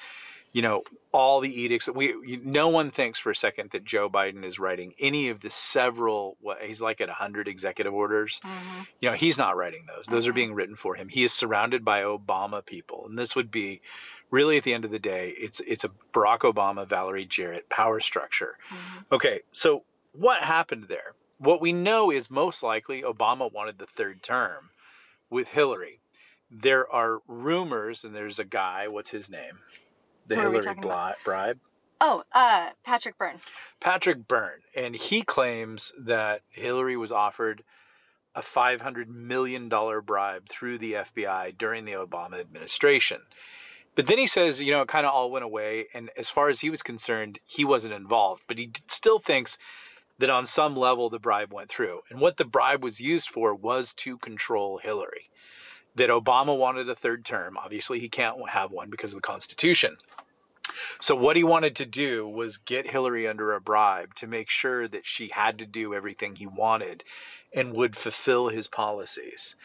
you 0.51 0.63
know, 0.63 0.83
all 1.11 1.41
the 1.41 1.61
edicts 1.61 1.85
that 1.85 1.93
we, 1.93 2.39
no 2.43 2.69
one 2.69 2.89
thinks 2.89 3.19
for 3.19 3.29
a 3.29 3.35
second 3.35 3.69
that 3.71 3.85
Joe 3.85 4.09
Biden 4.09 4.43
is 4.43 4.57
writing 4.57 4.93
any 4.99 5.29
of 5.29 5.41
the 5.41 5.51
several, 5.51 6.37
what 6.41 6.61
he's 6.61 6.81
like 6.81 7.01
at 7.01 7.07
100 7.07 7.47
executive 7.47 7.93
orders. 7.93 8.41
Mm-hmm. 8.43 8.81
You 8.99 9.09
know, 9.09 9.15
he's 9.15 9.37
not 9.37 9.55
writing 9.55 9.85
those. 9.87 10.05
Those 10.07 10.23
mm-hmm. 10.23 10.29
are 10.29 10.33
being 10.33 10.53
written 10.55 10.75
for 10.75 10.95
him. 10.95 11.07
He 11.07 11.23
is 11.23 11.33
surrounded 11.33 11.85
by 11.85 12.01
Obama 12.01 12.65
people. 12.65 13.05
And 13.07 13.17
this 13.17 13.35
would 13.35 13.51
be 13.51 13.81
really 14.31 14.57
at 14.57 14.63
the 14.63 14.73
end 14.73 14.85
of 14.85 14.91
the 14.91 14.99
day, 14.99 15.33
it's, 15.37 15.59
it's 15.61 15.83
a 15.83 15.91
Barack 16.13 16.39
Obama, 16.39 16.87
Valerie 16.87 17.25
Jarrett 17.25 17.69
power 17.69 17.99
structure. 17.99 18.57
Mm-hmm. 18.69 19.15
Okay. 19.15 19.41
So 19.51 19.83
what 20.13 20.41
happened 20.41 20.85
there? 20.87 21.13
What 21.39 21.61
we 21.61 21.73
know 21.73 22.11
is 22.11 22.31
most 22.31 22.63
likely 22.63 23.01
Obama 23.01 23.51
wanted 23.51 23.77
the 23.79 23.87
third 23.87 24.21
term 24.21 24.69
with 25.29 25.49
Hillary. 25.49 25.99
There 26.49 26.91
are 26.91 27.19
rumors, 27.27 28.03
and 28.03 28.15
there's 28.15 28.39
a 28.39 28.43
guy, 28.43 28.87
what's 28.87 29.09
his 29.09 29.29
name? 29.29 29.59
the 30.27 30.35
Hillary 30.35 30.73
bli- 30.75 31.13
bribe? 31.23 31.59
Oh, 32.01 32.23
uh, 32.33 32.69
Patrick 32.83 33.17
Byrne. 33.17 33.39
Patrick 33.79 34.27
Byrne, 34.27 34.61
and 34.75 34.95
he 34.95 35.21
claims 35.21 35.93
that 35.97 36.41
Hillary 36.49 36.97
was 36.97 37.11
offered 37.11 37.63
a 38.35 38.41
$500 38.41 39.07
million 39.07 39.69
bribe 39.69 40.49
through 40.49 40.79
the 40.79 40.93
FBI 40.93 41.57
during 41.57 41.85
the 41.85 41.93
Obama 41.93 42.39
administration. 42.39 43.21
But 43.95 44.07
then 44.07 44.17
he 44.17 44.25
says, 44.27 44.61
you 44.61 44.71
know, 44.71 44.81
it 44.81 44.87
kind 44.87 45.05
of 45.05 45.13
all 45.13 45.29
went 45.29 45.45
away. 45.45 45.85
And 45.93 46.09
as 46.17 46.29
far 46.29 46.49
as 46.49 46.59
he 46.59 46.71
was 46.71 46.81
concerned, 46.81 47.39
he 47.45 47.63
wasn't 47.63 47.93
involved. 47.93 48.41
But 48.47 48.57
he 48.57 48.71
still 48.87 49.19
thinks 49.19 49.57
that 50.19 50.29
on 50.29 50.45
some 50.45 50.75
level 50.75 51.09
the 51.09 51.19
bribe 51.19 51.51
went 51.51 51.69
through. 51.69 52.01
And 52.09 52.19
what 52.19 52.37
the 52.37 52.45
bribe 52.45 52.83
was 52.83 52.99
used 52.99 53.29
for 53.29 53.53
was 53.53 53.93
to 53.95 54.17
control 54.17 54.77
Hillary 54.77 55.29
that 55.95 56.09
Obama 56.09 56.57
wanted 56.57 56.89
a 56.89 56.95
third 56.95 57.25
term. 57.25 57.57
Obviously, 57.57 57.99
he 57.99 58.09
can't 58.09 58.49
have 58.49 58.71
one 58.71 58.89
because 58.89 59.13
of 59.13 59.17
the 59.17 59.27
Constitution. 59.27 59.97
So, 60.99 61.15
what 61.15 61.35
he 61.35 61.43
wanted 61.43 61.75
to 61.77 61.85
do 61.85 62.27
was 62.27 62.57
get 62.57 62.89
Hillary 62.89 63.27
under 63.27 63.53
a 63.53 63.61
bribe 63.61 64.15
to 64.15 64.27
make 64.27 64.49
sure 64.49 64.87
that 64.87 65.05
she 65.05 65.29
had 65.31 65.59
to 65.59 65.65
do 65.65 65.93
everything 65.93 66.35
he 66.35 66.47
wanted 66.47 67.03
and 67.53 67.73
would 67.73 67.95
fulfill 67.95 68.47
his 68.47 68.67
policies. 68.67 69.55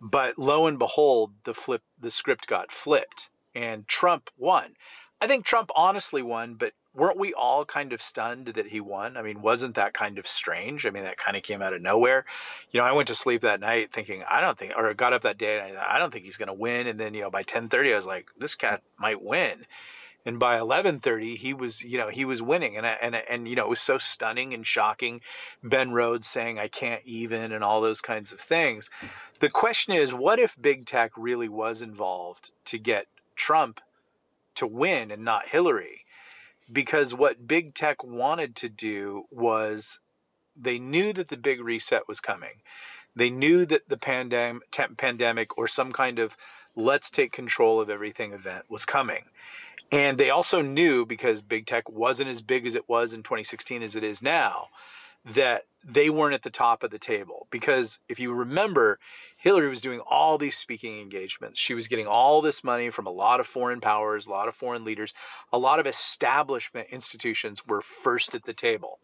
But 0.00 0.38
lo 0.38 0.66
and 0.66 0.78
behold, 0.78 1.32
the 1.44 1.54
flip 1.54 1.82
the 1.98 2.10
script 2.10 2.46
got 2.46 2.72
flipped 2.72 3.30
and 3.54 3.86
Trump 3.86 4.30
won. 4.36 4.74
I 5.20 5.26
think 5.26 5.44
Trump 5.44 5.70
honestly 5.74 6.22
won, 6.22 6.54
but 6.54 6.72
weren't 6.98 7.18
we 7.18 7.32
all 7.32 7.64
kind 7.64 7.92
of 7.92 8.02
stunned 8.02 8.46
that 8.48 8.66
he 8.66 8.80
won? 8.80 9.16
I 9.16 9.22
mean, 9.22 9.40
wasn't 9.40 9.76
that 9.76 9.94
kind 9.94 10.18
of 10.18 10.26
strange? 10.26 10.84
I 10.84 10.90
mean, 10.90 11.04
that 11.04 11.16
kind 11.16 11.36
of 11.36 11.42
came 11.42 11.62
out 11.62 11.72
of 11.72 11.80
nowhere. 11.80 12.26
You 12.72 12.80
know, 12.80 12.86
I 12.86 12.92
went 12.92 13.08
to 13.08 13.14
sleep 13.14 13.42
that 13.42 13.60
night 13.60 13.92
thinking, 13.92 14.24
I 14.28 14.40
don't 14.40 14.58
think, 14.58 14.72
or 14.76 14.92
got 14.94 15.12
up 15.12 15.22
that 15.22 15.38
day 15.38 15.60
and 15.60 15.78
I, 15.78 15.94
I 15.94 15.98
don't 15.98 16.12
think 16.12 16.24
he's 16.24 16.36
going 16.36 16.48
to 16.48 16.52
win. 16.52 16.86
And 16.88 16.98
then, 16.98 17.14
you 17.14 17.22
know, 17.22 17.30
by 17.30 17.40
1030, 17.40 17.92
I 17.92 17.96
was 17.96 18.06
like, 18.06 18.26
this 18.36 18.56
cat 18.56 18.82
might 18.98 19.22
win. 19.22 19.64
And 20.26 20.38
by 20.38 20.58
11:30, 20.58 21.36
he 21.36 21.54
was, 21.54 21.82
you 21.82 21.96
know, 21.96 22.08
he 22.08 22.26
was 22.26 22.42
winning, 22.42 22.76
and 22.76 22.84
and 22.84 23.14
and 23.14 23.48
you 23.48 23.54
know, 23.54 23.64
it 23.64 23.70
was 23.70 23.80
so 23.80 23.96
stunning 23.96 24.52
and 24.52 24.66
shocking. 24.66 25.22
Ben 25.62 25.92
Rhodes 25.92 26.28
saying, 26.28 26.58
"I 26.58 26.68
can't 26.68 27.02
even," 27.06 27.52
and 27.52 27.64
all 27.64 27.80
those 27.80 28.02
kinds 28.02 28.30
of 28.30 28.40
things. 28.40 28.90
The 29.40 29.48
question 29.48 29.94
is, 29.94 30.12
what 30.12 30.38
if 30.38 30.54
big 30.60 30.84
tech 30.84 31.12
really 31.16 31.48
was 31.48 31.80
involved 31.80 32.50
to 32.66 32.78
get 32.78 33.06
Trump 33.36 33.80
to 34.56 34.66
win 34.66 35.10
and 35.10 35.24
not 35.24 35.48
Hillary? 35.48 36.04
Because 36.70 37.14
what 37.14 37.46
big 37.46 37.74
tech 37.74 38.04
wanted 38.04 38.56
to 38.56 38.68
do 38.68 39.24
was 39.30 40.00
they 40.56 40.78
knew 40.78 41.12
that 41.12 41.28
the 41.28 41.36
big 41.36 41.60
reset 41.60 42.08
was 42.08 42.20
coming. 42.20 42.62
They 43.16 43.30
knew 43.30 43.64
that 43.66 43.88
the 43.88 43.96
pandem- 43.96 44.60
pandemic 44.96 45.56
or 45.56 45.66
some 45.66 45.92
kind 45.92 46.18
of 46.18 46.36
let's 46.76 47.10
take 47.10 47.32
control 47.32 47.80
of 47.80 47.90
everything 47.90 48.32
event 48.32 48.64
was 48.68 48.84
coming. 48.84 49.24
And 49.90 50.18
they 50.18 50.30
also 50.30 50.60
knew 50.60 51.06
because 51.06 51.40
big 51.40 51.66
tech 51.66 51.88
wasn't 51.88 52.28
as 52.28 52.42
big 52.42 52.66
as 52.66 52.74
it 52.74 52.88
was 52.88 53.12
in 53.14 53.22
2016 53.22 53.82
as 53.82 53.96
it 53.96 54.04
is 54.04 54.22
now, 54.22 54.68
that 55.24 55.64
they 55.86 56.10
weren't 56.10 56.34
at 56.34 56.42
the 56.42 56.50
top 56.50 56.82
of 56.82 56.90
the 56.90 56.98
table 56.98 57.46
because 57.50 58.00
if 58.08 58.18
you 58.18 58.32
remember 58.32 58.98
Hillary 59.38 59.68
was 59.68 59.80
doing 59.80 60.00
all 60.00 60.36
these 60.36 60.56
speaking 60.56 61.00
engagements. 61.00 61.60
She 61.60 61.72
was 61.72 61.86
getting 61.86 62.08
all 62.08 62.42
this 62.42 62.64
money 62.64 62.90
from 62.90 63.06
a 63.06 63.10
lot 63.10 63.38
of 63.38 63.46
foreign 63.46 63.80
powers, 63.80 64.26
a 64.26 64.30
lot 64.30 64.48
of 64.48 64.56
foreign 64.56 64.84
leaders, 64.84 65.14
a 65.52 65.58
lot 65.58 65.78
of 65.78 65.86
establishment 65.86 66.88
institutions 66.90 67.64
were 67.64 67.80
first 67.80 68.34
at 68.34 68.44
the 68.44 68.52
table. 68.52 68.98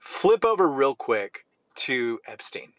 Flip 0.00 0.44
over 0.44 0.68
real 0.68 0.96
quick 0.96 1.46
to 1.76 2.18
Epstein. 2.26 2.72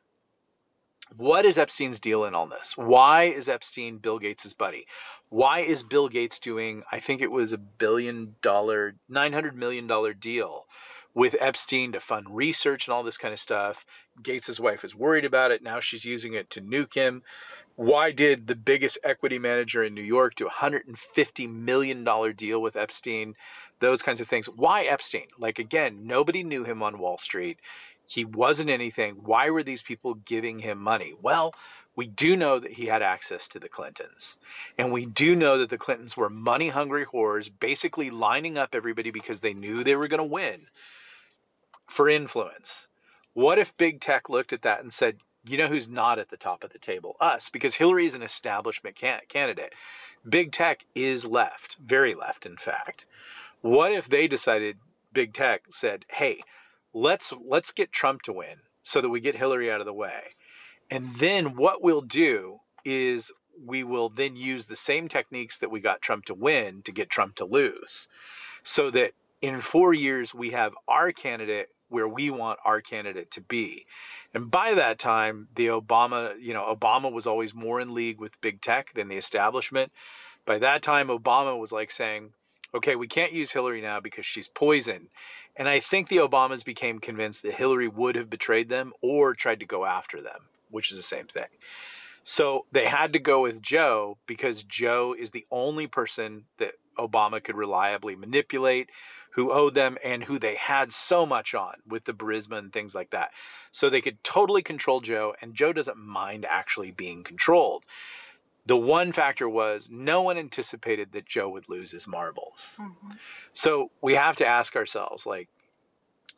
What 1.16 1.46
is 1.46 1.58
Epstein's 1.58 2.02
deal 2.02 2.26
in 2.26 2.36
all 2.36 2.48
this? 2.48 2.76
Why 2.76 3.24
is 3.24 3.48
Epstein 3.48 4.00
Bill 4.00 4.20
Gates' 4.20 4.54
buddy? 4.54 4.86
Why 5.30 5.60
is 5.62 5.84
Bill 5.84 6.10
Gates 6.10 6.40
doing, 6.40 6.84
I 6.92 7.00
think 7.00 7.22
it 7.22 7.32
was 7.32 7.54
a 7.54 7.58
billion 7.58 8.36
dollar, 8.42 8.96
$900 9.10 9.54
million 9.54 9.88
deal 10.20 10.66
with 11.16 11.36
Epstein 11.40 11.94
to 11.94 12.00
fund 12.02 12.28
research 12.30 12.86
and 12.86 12.94
all 12.94 13.02
this 13.02 13.18
kind 13.18 13.34
of 13.34 13.40
stuff. 13.40 13.86
Gates's 14.22 14.60
wife 14.60 14.84
is 14.84 14.94
worried 14.94 15.24
about 15.24 15.50
it. 15.50 15.64
Now 15.64 15.80
she's 15.80 16.04
using 16.04 16.34
it 16.34 16.50
to 16.52 16.62
nuke 16.62 16.94
him. 16.94 17.24
Why 17.78 18.12
did 18.12 18.48
the 18.48 18.56
biggest 18.56 18.98
equity 19.04 19.40
manager 19.40 19.82
in 19.82 19.94
New 19.94 20.04
York 20.04 20.36
do 20.36 20.48
a 20.48 20.52
$150 20.52 21.50
million 21.50 22.06
deal 22.36 22.62
with 22.62 22.76
Epstein? 22.76 23.36
Those 23.80 24.02
kinds 24.02 24.20
of 24.20 24.28
things. 24.28 24.48
Why 24.48 24.84
Epstein? 24.84 25.28
Like, 25.40 25.58
again, 25.58 26.06
nobody 26.06 26.44
knew 26.44 26.66
him 26.66 26.84
on 26.84 27.00
Wall 27.00 27.18
Street. 27.18 27.60
He 28.08 28.26
wasn't 28.26 28.70
anything. 28.70 29.16
Why 29.16 29.50
were 29.50 29.64
these 29.64 29.82
people 29.82 30.16
giving 30.16 30.60
him 30.60 30.78
money? 30.78 31.14
Well, 31.22 31.56
we 31.96 32.08
do 32.08 32.36
know 32.36 32.60
that 32.60 32.74
he 32.74 32.86
had 32.86 33.02
access 33.02 33.48
to 33.50 33.60
the 33.60 33.70
Clintons. 33.70 34.38
And 34.78 34.92
we 34.92 35.06
do 35.06 35.34
know 35.36 35.58
that 35.58 35.70
the 35.70 35.78
Clintons 35.78 36.16
were 36.16 36.30
money 36.30 36.70
hungry 36.70 37.06
whores, 37.06 37.50
basically 37.60 38.10
lining 38.10 38.58
up 38.58 38.76
everybody 38.76 39.12
because 39.12 39.40
they 39.40 39.54
knew 39.54 39.84
they 39.84 39.96
were 39.96 40.10
going 40.10 40.20
to 40.20 40.24
win 40.24 40.68
for 41.88 42.10
influence. 42.10 42.88
What 43.34 43.60
if 43.60 43.76
big 43.78 44.00
tech 44.00 44.30
looked 44.30 44.54
at 44.54 44.62
that 44.62 44.82
and 44.82 44.94
said, 44.94 45.18
you 45.48 45.58
know 45.58 45.68
who's 45.68 45.90
not 45.90 46.20
at 46.20 46.30
the 46.30 46.38
top 46.38 46.64
of 46.64 46.72
the 46.72 46.80
table? 46.80 47.16
Us, 47.20 47.50
because 47.50 47.76
Hillary 47.76 48.06
is 48.06 48.16
an 48.16 48.24
establishment 48.24 48.96
can- 48.96 49.22
candidate. 49.28 49.74
Big 50.28 50.52
tech 50.52 50.86
is 50.96 51.26
left, 51.26 51.78
very 51.84 52.16
left, 52.16 52.46
in 52.46 52.58
fact. 52.58 53.06
What 53.62 53.92
if 53.92 54.08
they 54.08 54.28
decided, 54.28 54.78
big 55.14 55.34
tech 55.34 55.64
said, 55.70 56.06
hey, 56.10 56.42
let's 56.94 57.34
let's 57.46 57.72
get 57.72 57.92
Trump 57.92 58.22
to 58.24 58.34
win 58.34 58.58
so 58.82 59.02
that 59.02 59.10
we 59.10 59.20
get 59.20 59.36
Hillary 59.36 59.72
out 59.72 59.82
of 59.82 59.86
the 59.86 59.94
way. 59.94 60.36
And 60.90 61.16
then 61.16 61.56
what 61.56 61.84
we'll 61.84 62.02
do 62.02 62.60
is 62.84 63.32
we 63.64 63.84
will 63.84 64.10
then 64.10 64.36
use 64.36 64.66
the 64.66 64.76
same 64.76 65.08
techniques 65.08 65.58
that 65.58 65.72
we 65.72 65.80
got 65.80 66.02
Trump 66.02 66.26
to 66.26 66.34
win 66.34 66.82
to 66.84 66.92
get 66.92 67.10
Trump 67.10 67.36
to 67.36 67.46
lose. 67.46 68.08
So 68.64 68.90
that 68.92 69.12
in 69.42 69.62
four 69.62 69.94
years, 69.94 70.34
we 70.34 70.52
have 70.52 70.74
our 70.88 71.12
candidate 71.12 71.70
where 71.90 72.08
we 72.08 72.30
want 72.30 72.60
our 72.66 72.82
candidate 72.82 73.32
to 73.32 73.42
be. 73.42 73.86
And 74.34 74.50
by 74.50 74.74
that 74.74 75.00
time, 75.00 75.48
the 75.56 75.68
Obama, 75.68 76.40
you 76.40 76.54
know, 76.54 76.76
Obama 76.76 77.12
was 77.12 77.28
always 77.28 77.54
more 77.54 77.80
in 77.80 77.94
league 77.94 78.20
with 78.20 78.42
big 78.42 78.62
tech 78.62 78.94
than 78.94 79.08
the 79.08 79.18
establishment. 79.18 79.92
By 80.46 80.60
that 80.60 80.82
time, 80.82 81.08
Obama 81.08 81.58
was 81.58 81.72
like 81.72 81.92
saying, 81.92 82.34
okay, 82.74 82.96
we 82.96 83.08
can't 83.08 83.34
use 83.34 83.52
Hillary 83.52 83.82
now 83.82 84.00
because 84.00 84.26
she's 84.26 84.48
poison. 84.48 85.08
And 85.56 85.70
I 85.70 85.80
think 85.80 86.08
the 86.08 86.18
Obamas 86.18 86.66
became 86.66 87.00
convinced 87.00 87.44
that 87.44 87.56
Hillary 87.56 87.88
would 87.88 88.16
have 88.16 88.30
betrayed 88.30 88.70
them 88.70 88.92
or 89.02 89.34
tried 89.34 89.62
to 89.62 89.66
go 89.66 89.86
after 89.86 90.22
them, 90.22 90.50
which 90.70 90.92
is 90.92 90.98
the 90.98 91.04
same 91.04 91.28
thing. 91.28 91.48
So 92.24 92.66
they 92.72 92.86
had 92.86 93.14
to 93.14 93.20
go 93.20 93.42
with 93.42 93.62
Joe 93.62 94.18
because 94.26 94.64
Joe 94.64 95.16
is 95.18 95.32
the 95.32 95.46
only 95.52 95.88
person 95.88 96.46
that 96.58 96.74
Obama 96.98 97.44
could 97.44 97.56
reliably 97.56 98.16
manipulate, 98.16 98.90
who 99.32 99.52
owed 99.52 99.74
them 99.74 99.98
and 100.04 100.24
who 100.24 100.40
they 100.40 100.56
had 100.56 100.92
so 100.94 101.26
much 101.26 101.54
on 101.54 101.76
with 101.88 102.06
the 102.06 102.14
Burisma 102.14 102.58
and 102.58 102.72
things 102.72 102.96
like 102.96 103.10
that. 103.12 103.32
So 103.72 103.90
they 103.90 104.02
could 104.02 104.24
totally 104.24 104.62
control 104.62 105.02
Joe, 105.02 105.36
and 105.42 105.54
Joe 105.54 105.74
doesn't 105.74 105.98
mind 105.98 106.46
actually 106.50 106.92
being 106.92 107.24
controlled. 107.24 107.84
The 108.66 108.78
one 108.78 109.12
factor 109.12 109.48
was 109.48 109.90
no 109.92 110.22
one 110.22 110.38
anticipated 110.38 111.12
that 111.12 111.26
Joe 111.26 111.50
would 111.50 111.70
lose 111.70 111.92
his 111.92 112.08
marbles. 112.08 112.78
Mm-hmm. 112.80 113.12
So 113.54 113.92
we 114.02 114.16
have 114.16 114.38
to 114.38 114.46
ask 114.46 114.76
ourselves 114.76 115.26
like, 115.26 115.50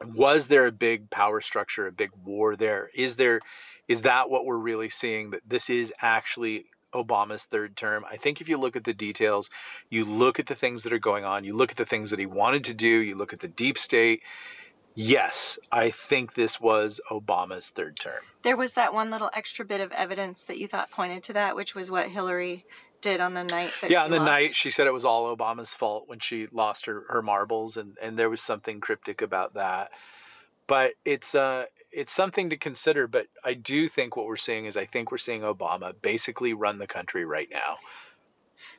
was 0.05 0.47
there 0.47 0.67
a 0.67 0.71
big 0.71 1.09
power 1.09 1.41
structure, 1.41 1.87
a 1.87 1.91
big 1.91 2.11
war 2.25 2.55
there? 2.55 2.89
Is 2.93 3.15
there 3.15 3.41
is 3.87 4.01
that 4.01 4.29
what 4.29 4.45
we're 4.45 4.57
really 4.57 4.89
seeing 4.89 5.29
that 5.31 5.41
this 5.47 5.69
is 5.69 5.93
actually 6.01 6.65
Obama's 6.93 7.45
third 7.45 7.75
term. 7.75 8.05
I 8.09 8.17
think 8.17 8.41
if 8.41 8.49
you 8.49 8.57
look 8.57 8.75
at 8.75 8.83
the 8.83 8.93
details, 8.93 9.49
you 9.89 10.05
look 10.05 10.39
at 10.39 10.47
the 10.47 10.55
things 10.55 10.83
that 10.83 10.93
are 10.93 10.99
going 10.99 11.25
on, 11.25 11.43
you 11.43 11.53
look 11.53 11.71
at 11.71 11.77
the 11.77 11.85
things 11.85 12.09
that 12.11 12.19
he 12.19 12.25
wanted 12.25 12.63
to 12.65 12.73
do, 12.73 12.87
you 12.87 13.15
look 13.15 13.33
at 13.33 13.39
the 13.39 13.47
deep 13.47 13.77
state. 13.77 14.23
Yes, 14.95 15.59
I 15.71 15.91
think 15.91 16.33
this 16.33 16.59
was 16.59 16.99
Obama's 17.11 17.69
third 17.69 17.99
term. 17.99 18.21
There 18.41 18.57
was 18.57 18.73
that 18.73 18.93
one 18.93 19.11
little 19.11 19.29
extra 19.33 19.63
bit 19.63 19.79
of 19.79 19.91
evidence 19.91 20.43
that 20.45 20.57
you 20.57 20.67
thought 20.67 20.89
pointed 20.89 21.21
to 21.25 21.33
that, 21.33 21.55
which 21.55 21.75
was 21.75 21.91
what 21.91 22.07
Hillary 22.07 22.65
did 23.01 23.19
on 23.19 23.33
the 23.33 23.43
night 23.43 23.71
yeah 23.87 24.03
on 24.03 24.11
the 24.11 24.17
lost. 24.17 24.25
night 24.25 24.55
she 24.55 24.71
said 24.71 24.87
it 24.87 24.93
was 24.93 25.05
all 25.05 25.35
obama's 25.35 25.73
fault 25.73 26.05
when 26.07 26.19
she 26.19 26.47
lost 26.51 26.85
her, 26.85 27.03
her 27.09 27.21
marbles 27.21 27.77
and, 27.77 27.97
and 28.01 28.17
there 28.17 28.29
was 28.29 28.41
something 28.41 28.79
cryptic 28.79 29.21
about 29.21 29.53
that 29.53 29.91
but 30.67 30.93
it's 31.05 31.33
uh 31.33 31.65
it's 31.91 32.11
something 32.11 32.49
to 32.49 32.57
consider. 32.57 33.07
But 33.07 33.27
I 33.43 33.53
do 33.53 33.87
think 33.87 34.15
what 34.15 34.27
we're 34.27 34.37
seeing 34.37 34.65
is 34.65 34.77
I 34.77 34.85
think 34.85 35.11
we're 35.11 35.17
seeing 35.17 35.41
Obama 35.41 35.93
basically 36.01 36.53
run 36.53 36.77
the 36.77 36.87
country 36.87 37.25
right 37.25 37.49
now. 37.51 37.77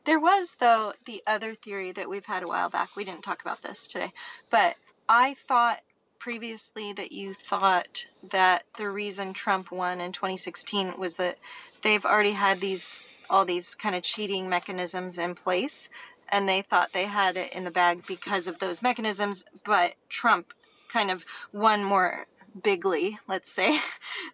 There 0.04 0.20
was 0.20 0.56
though 0.60 0.92
the 1.06 1.22
other 1.26 1.54
theory 1.54 1.92
that 1.92 2.08
we've 2.08 2.26
had 2.26 2.42
a 2.42 2.48
while 2.48 2.68
back. 2.68 2.94
We 2.94 3.04
didn't 3.04 3.24
talk 3.24 3.42
about 3.42 3.62
this 3.62 3.86
today, 3.86 4.12
but 4.50 4.76
I 5.08 5.34
thought 5.46 5.80
previously 6.18 6.92
that 6.92 7.12
you 7.12 7.32
thought 7.32 8.06
that 8.30 8.64
the 8.76 8.90
reason 8.90 9.32
Trump 9.32 9.70
won 9.70 10.00
in 10.00 10.12
2016 10.12 10.94
was 10.98 11.16
that 11.16 11.38
they've 11.82 12.04
already 12.04 12.32
had 12.32 12.60
these 12.60 13.02
all 13.30 13.44
these 13.44 13.74
kind 13.74 13.94
of 13.94 14.02
cheating 14.02 14.48
mechanisms 14.48 15.18
in 15.18 15.34
place 15.34 15.88
and 16.30 16.48
they 16.48 16.62
thought 16.62 16.92
they 16.92 17.04
had 17.04 17.36
it 17.36 17.52
in 17.52 17.64
the 17.64 17.70
bag 17.70 18.02
because 18.06 18.46
of 18.46 18.58
those 18.58 18.82
mechanisms 18.82 19.44
but 19.64 19.94
Trump 20.08 20.52
kind 20.88 21.10
of 21.10 21.24
one 21.52 21.84
more 21.84 22.26
bigly, 22.62 23.18
let's 23.28 23.50
say, 23.50 23.78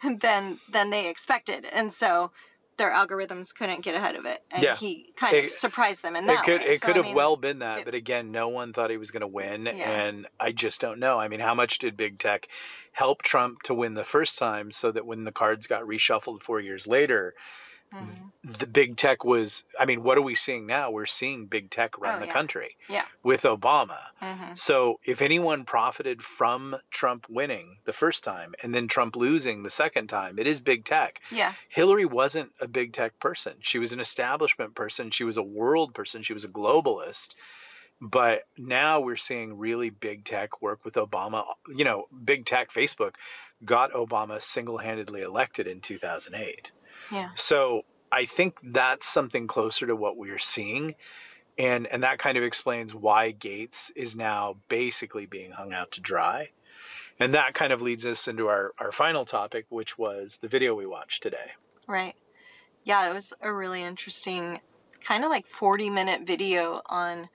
than 0.20 0.58
than 0.70 0.90
they 0.90 1.08
expected, 1.08 1.64
and 1.66 1.92
so 1.92 2.30
their 2.76 2.90
algorithms 2.90 3.54
couldn't 3.54 3.82
get 3.82 3.94
ahead 3.94 4.16
of 4.16 4.24
it, 4.24 4.42
and 4.50 4.62
yeah. 4.62 4.76
he 4.76 5.12
kind 5.16 5.36
it, 5.36 5.44
of 5.46 5.52
surprised 5.52 6.02
them 6.02 6.16
in 6.16 6.26
that. 6.26 6.40
It 6.40 6.44
could 6.44 6.60
way. 6.60 6.66
it 6.74 6.80
so, 6.80 6.86
could 6.86 6.96
I 6.96 6.98
have 6.98 7.06
mean, 7.06 7.14
well 7.14 7.36
been 7.36 7.60
that, 7.60 7.80
it, 7.80 7.84
but 7.84 7.94
again, 7.94 8.32
no 8.32 8.48
one 8.48 8.72
thought 8.72 8.90
he 8.90 8.96
was 8.96 9.10
going 9.10 9.20
to 9.20 9.26
win, 9.26 9.66
yeah. 9.66 9.72
and 9.72 10.26
I 10.40 10.52
just 10.52 10.80
don't 10.80 10.98
know. 10.98 11.18
I 11.18 11.28
mean, 11.28 11.40
how 11.40 11.54
much 11.54 11.78
did 11.78 11.96
big 11.96 12.18
tech 12.18 12.48
help 12.92 13.22
Trump 13.22 13.62
to 13.62 13.74
win 13.74 13.94
the 13.94 14.04
first 14.04 14.38
time, 14.38 14.70
so 14.70 14.90
that 14.92 15.06
when 15.06 15.24
the 15.24 15.32
cards 15.32 15.66
got 15.66 15.84
reshuffled 15.84 16.42
four 16.42 16.60
years 16.60 16.86
later? 16.86 17.34
Mm-hmm. 17.92 18.52
The 18.58 18.66
big 18.66 18.96
tech 18.96 19.24
was, 19.24 19.64
I 19.78 19.84
mean, 19.84 20.02
what 20.02 20.18
are 20.18 20.22
we 20.22 20.34
seeing 20.34 20.66
now? 20.66 20.90
We're 20.90 21.06
seeing 21.06 21.46
big 21.46 21.70
tech 21.70 21.98
run 21.98 22.16
oh, 22.16 22.20
the 22.20 22.26
yeah. 22.26 22.32
country 22.32 22.76
yeah. 22.88 23.04
with 23.22 23.42
Obama. 23.42 23.98
Mm-hmm. 24.20 24.54
So 24.54 25.00
if 25.04 25.22
anyone 25.22 25.64
profited 25.64 26.22
from 26.22 26.76
Trump 26.90 27.26
winning 27.28 27.78
the 27.84 27.92
first 27.92 28.24
time 28.24 28.54
and 28.62 28.74
then 28.74 28.88
Trump 28.88 29.16
losing 29.16 29.62
the 29.62 29.70
second 29.70 30.08
time, 30.08 30.38
it 30.38 30.46
is 30.46 30.60
big 30.60 30.84
tech. 30.84 31.20
Yeah. 31.30 31.52
Hillary 31.68 32.04
wasn't 32.04 32.50
a 32.60 32.68
big 32.68 32.92
tech 32.92 33.18
person. 33.18 33.54
She 33.60 33.78
was 33.78 33.92
an 33.92 34.00
establishment 34.00 34.74
person. 34.74 35.10
She 35.10 35.24
was 35.24 35.36
a 35.36 35.42
world 35.42 35.94
person. 35.94 36.22
She 36.22 36.34
was 36.34 36.44
a 36.44 36.48
globalist. 36.48 37.34
But 38.00 38.42
now 38.58 39.00
we're 39.00 39.16
seeing 39.16 39.56
really 39.56 39.88
big 39.88 40.24
tech 40.24 40.60
work 40.60 40.84
with 40.84 40.94
Obama. 40.94 41.44
You 41.74 41.84
know, 41.84 42.08
big 42.24 42.44
tech, 42.44 42.70
Facebook 42.70 43.14
got 43.64 43.92
Obama 43.92 44.42
single 44.42 44.78
handedly 44.78 45.22
elected 45.22 45.66
in 45.66 45.80
2008. 45.80 46.72
Yeah. 47.10 47.30
So 47.34 47.84
I 48.10 48.26
think 48.26 48.58
that's 48.62 49.06
something 49.06 49.46
closer 49.46 49.86
to 49.86 49.96
what 49.96 50.16
we're 50.16 50.38
seeing. 50.38 50.94
And 51.58 51.86
and 51.86 52.02
that 52.02 52.18
kind 52.18 52.36
of 52.36 52.44
explains 52.44 52.94
why 52.94 53.30
Gates 53.30 53.90
is 53.94 54.16
now 54.16 54.56
basically 54.68 55.26
being 55.26 55.52
hung 55.52 55.72
out 55.72 55.92
to 55.92 56.00
dry. 56.00 56.50
And 57.20 57.34
that 57.34 57.54
kind 57.54 57.72
of 57.72 57.80
leads 57.80 58.04
us 58.04 58.26
into 58.26 58.48
our, 58.48 58.72
our 58.78 58.90
final 58.90 59.24
topic, 59.24 59.66
which 59.68 59.96
was 59.96 60.38
the 60.38 60.48
video 60.48 60.74
we 60.74 60.86
watched 60.86 61.22
today. 61.22 61.52
Right. 61.86 62.14
Yeah, 62.82 63.08
it 63.08 63.14
was 63.14 63.32
a 63.40 63.52
really 63.52 63.82
interesting, 63.82 64.60
kind 65.02 65.24
of 65.24 65.30
like 65.30 65.46
40 65.46 65.90
minute 65.90 66.26
video 66.26 66.82
on 66.86 67.28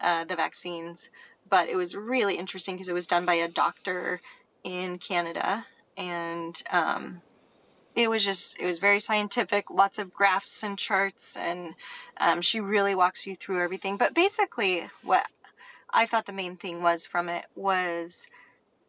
uh, 0.00 0.24
the 0.24 0.36
vaccines. 0.36 1.10
But 1.48 1.68
it 1.68 1.76
was 1.76 1.94
really 1.94 2.36
interesting 2.36 2.74
because 2.74 2.88
it 2.88 2.92
was 2.92 3.06
done 3.06 3.24
by 3.24 3.34
a 3.34 3.48
doctor 3.48 4.20
in 4.64 4.98
Canada. 4.98 5.66
And 5.96 6.60
um, 6.70 7.22
it 7.94 8.08
was 8.08 8.24
just 8.24 8.58
it 8.58 8.66
was 8.66 8.78
very 8.78 9.00
scientific 9.00 9.70
lots 9.70 9.98
of 9.98 10.12
graphs 10.12 10.62
and 10.62 10.78
charts 10.78 11.36
and 11.36 11.74
um, 12.18 12.40
she 12.40 12.60
really 12.60 12.94
walks 12.94 13.26
you 13.26 13.34
through 13.34 13.62
everything. 13.62 13.96
But 13.96 14.14
basically 14.14 14.88
what 15.02 15.26
i 15.92 16.06
thought 16.06 16.26
the 16.26 16.32
main 16.32 16.56
thing 16.56 16.82
was 16.82 17.06
from 17.06 17.28
it 17.28 17.46
was 17.56 18.28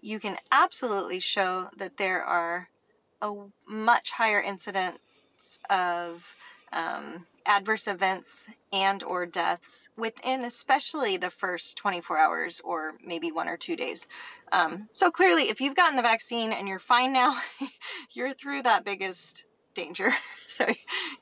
you 0.02 0.20
can 0.20 0.38
absolutely 0.52 1.20
show 1.20 1.70
that 1.78 1.98
there 1.98 2.24
are 2.24 2.70
a 3.22 3.34
much 3.68 4.12
higher 4.12 4.42
incidence 4.42 5.00
of 5.70 6.36
um, 6.74 7.26
adverse 7.46 7.88
events 7.88 8.50
and 8.72 9.04
or 9.04 9.26
deaths 9.26 9.90
within 9.98 10.46
especially 10.46 11.18
the 11.18 11.30
first 11.30 11.78
24 11.78 12.18
hours 12.18 12.62
or 12.64 12.94
maybe 13.06 13.32
one 13.32 13.48
or 13.48 13.58
two 13.58 13.76
days. 13.76 14.08
Um, 14.52 14.88
so 14.94 15.12
clearly 15.12 15.50
if 15.50 15.62
you've 15.62 15.76
gotten 15.76 15.96
the 15.96 16.02
vaccine 16.02 16.52
and 16.52 16.68
you're 16.68 16.80
fine 16.80 17.14
now 17.14 17.38
you're 18.12 18.34
through 18.34 18.64
that 18.64 18.86
biggest 18.86 19.46
danger. 19.74 20.14
So 20.48 20.66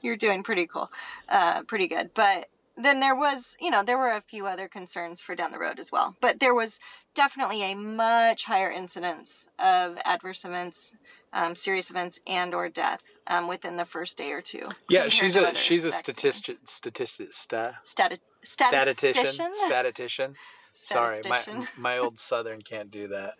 you're 0.01 0.17
doing 0.17 0.41
pretty 0.41 0.65
cool 0.65 0.89
uh, 1.29 1.61
pretty 1.63 1.87
good. 1.87 2.09
But 2.15 2.47
then 2.75 2.99
there 2.99 3.15
was 3.15 3.55
you 3.59 3.69
know 3.69 3.83
there 3.83 3.97
were 3.97 4.13
a 4.13 4.21
few 4.21 4.47
other 4.47 4.67
concerns 4.67 5.21
for 5.21 5.35
down 5.35 5.51
the 5.51 5.59
road 5.59 5.79
as 5.79 5.91
well. 5.91 6.15
But 6.19 6.39
there 6.39 6.55
was 6.55 6.79
definitely 7.13 7.61
a 7.61 7.75
much 7.75 8.45
higher 8.45 8.71
incidence 8.71 9.47
of 9.59 9.97
adverse 10.03 10.45
events 10.45 10.95
um, 11.33 11.55
serious 11.55 11.89
events 11.89 12.19
and 12.27 12.53
or 12.53 12.69
death 12.69 13.01
um, 13.27 13.47
within 13.47 13.75
the 13.75 13.85
first 13.85 14.17
day 14.17 14.31
or 14.31 14.41
two. 14.41 14.63
Yeah, 14.89 15.07
she's 15.07 15.35
a 15.35 15.53
she's 15.55 15.85
a 15.85 15.91
statistic 15.91 16.57
statistic 16.65 17.33
sta, 17.33 17.73
Stati- 17.83 18.19
statistician 18.43 19.51
statistician. 19.53 20.35
Sorry, 20.73 21.19
my 21.27 21.43
my 21.77 21.97
old 21.97 22.19
Southern 22.19 22.61
can't 22.61 22.91
do 22.91 23.07
that. 23.09 23.35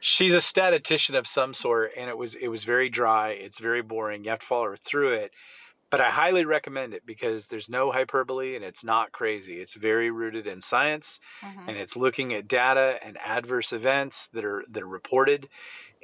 She's 0.00 0.34
a 0.34 0.40
statistician 0.40 1.14
of 1.14 1.26
some 1.26 1.54
sort, 1.54 1.92
and 1.96 2.08
it 2.08 2.16
was 2.16 2.34
it 2.34 2.48
was 2.48 2.64
very 2.64 2.88
dry. 2.88 3.30
It's 3.30 3.58
very 3.58 3.82
boring. 3.82 4.24
You 4.24 4.30
have 4.30 4.40
to 4.40 4.46
follow 4.46 4.66
her 4.66 4.76
through 4.76 5.14
it. 5.14 5.32
But 5.90 6.00
I 6.00 6.08
highly 6.08 6.44
recommend 6.44 6.94
it 6.94 7.04
because 7.04 7.48
there's 7.48 7.68
no 7.68 7.90
hyperbole 7.90 8.54
and 8.54 8.64
it's 8.64 8.84
not 8.84 9.10
crazy. 9.10 9.54
It's 9.54 9.74
very 9.74 10.08
rooted 10.08 10.46
in 10.46 10.60
science, 10.60 11.18
mm-hmm. 11.42 11.68
and 11.68 11.76
it's 11.76 11.96
looking 11.96 12.32
at 12.32 12.46
data 12.46 13.00
and 13.02 13.18
adverse 13.18 13.72
events 13.72 14.28
that 14.28 14.44
are 14.44 14.64
that 14.70 14.84
are 14.84 14.88
reported 14.88 15.48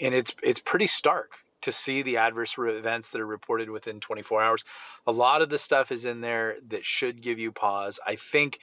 and 0.01 0.15
it's 0.15 0.35
it's 0.43 0.61
pretty 0.61 0.87
stark 0.87 1.33
to 1.63 1.73
see 1.73 2.03
the 2.03 2.17
adverse 2.17 2.55
events 2.59 3.11
that 3.11 3.21
are 3.21 3.27
reported 3.27 3.71
within 3.71 3.99
24 3.99 4.43
hours. 4.43 4.65
A 5.07 5.13
lot 5.13 5.43
of 5.43 5.49
the 5.49 5.59
stuff 5.59 5.91
is 5.91 6.05
in 6.05 6.21
there 6.21 6.59
that 6.69 6.85
should 6.85 7.21
give 7.21 7.39
you 7.39 7.51
pause. 7.51 7.99
I 8.07 8.15
think 8.17 8.61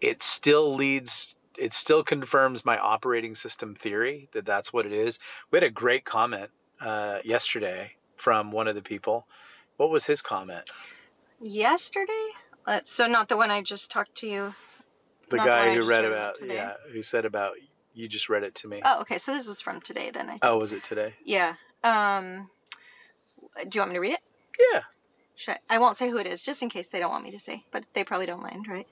it 0.00 0.22
still 0.22 0.74
leads 0.74 1.36
it 1.58 1.72
still 1.72 2.02
confirms 2.02 2.64
my 2.64 2.78
operating 2.78 3.34
system 3.34 3.74
theory 3.74 4.28
that 4.32 4.46
that's 4.46 4.72
what 4.72 4.86
it 4.86 4.92
is. 4.92 5.18
We 5.50 5.56
had 5.56 5.64
a 5.64 5.70
great 5.70 6.04
comment 6.04 6.50
uh, 6.80 7.18
yesterday 7.24 7.92
from 8.16 8.52
one 8.52 8.68
of 8.68 8.74
the 8.74 8.82
people. 8.82 9.26
What 9.76 9.90
was 9.90 10.06
his 10.06 10.22
comment? 10.22 10.70
Yesterday? 11.40 12.28
Uh, 12.66 12.80
so 12.84 13.06
not 13.06 13.28
the 13.28 13.36
one 13.36 13.50
I 13.50 13.62
just 13.62 13.90
talked 13.90 14.14
to 14.16 14.26
you. 14.26 14.54
The 15.28 15.38
guy 15.38 15.74
who 15.74 15.88
read 15.88 16.04
about, 16.04 16.36
yeah, 16.44 16.74
who 16.92 17.02
said 17.02 17.24
about 17.24 17.54
you 17.94 18.08
just 18.08 18.28
read 18.28 18.42
it 18.42 18.54
to 18.56 18.68
me. 18.68 18.80
Oh, 18.84 19.00
okay. 19.02 19.18
So 19.18 19.34
this 19.34 19.46
was 19.46 19.60
from 19.60 19.80
today 19.80 20.10
then. 20.10 20.26
I 20.26 20.32
think. 20.32 20.44
Oh, 20.44 20.58
was 20.58 20.72
it 20.72 20.82
today? 20.82 21.14
Yeah. 21.24 21.54
Um, 21.84 22.50
do 23.68 23.76
you 23.76 23.80
want 23.80 23.90
me 23.90 23.96
to 23.96 24.00
read 24.00 24.12
it? 24.14 24.20
Yeah. 24.72 24.82
Should 25.34 25.56
I, 25.68 25.76
I 25.76 25.78
won't 25.78 25.96
say 25.96 26.10
who 26.10 26.18
it 26.18 26.26
is, 26.26 26.42
just 26.42 26.62
in 26.62 26.68
case 26.68 26.88
they 26.88 26.98
don't 26.98 27.10
want 27.10 27.24
me 27.24 27.30
to 27.32 27.40
say, 27.40 27.64
but 27.72 27.84
they 27.94 28.04
probably 28.04 28.26
don't 28.26 28.42
mind, 28.42 28.66
right? 28.68 28.86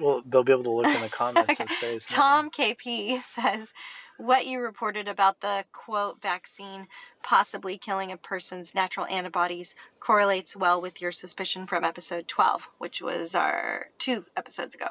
Well, 0.00 0.22
they'll 0.26 0.42
be 0.42 0.52
able 0.52 0.64
to 0.64 0.70
look 0.70 0.86
in 0.86 1.00
the 1.00 1.08
comments 1.10 1.60
okay. 1.60 1.64
and 1.64 1.70
say. 1.70 2.14
Tom 2.14 2.50
KP 2.50 3.22
says, 3.24 3.72
"What 4.16 4.46
you 4.46 4.60
reported 4.60 5.08
about 5.08 5.40
the 5.40 5.64
quote 5.72 6.20
vaccine 6.20 6.88
possibly 7.22 7.78
killing 7.78 8.10
a 8.10 8.16
person's 8.16 8.74
natural 8.74 9.06
antibodies 9.06 9.74
correlates 10.00 10.56
well 10.56 10.80
with 10.80 11.00
your 11.00 11.12
suspicion 11.12 11.66
from 11.66 11.84
episode 11.84 12.28
12, 12.28 12.68
which 12.78 13.00
was 13.00 13.34
our 13.34 13.86
two 13.98 14.24
episodes 14.36 14.74
ago." 14.74 14.88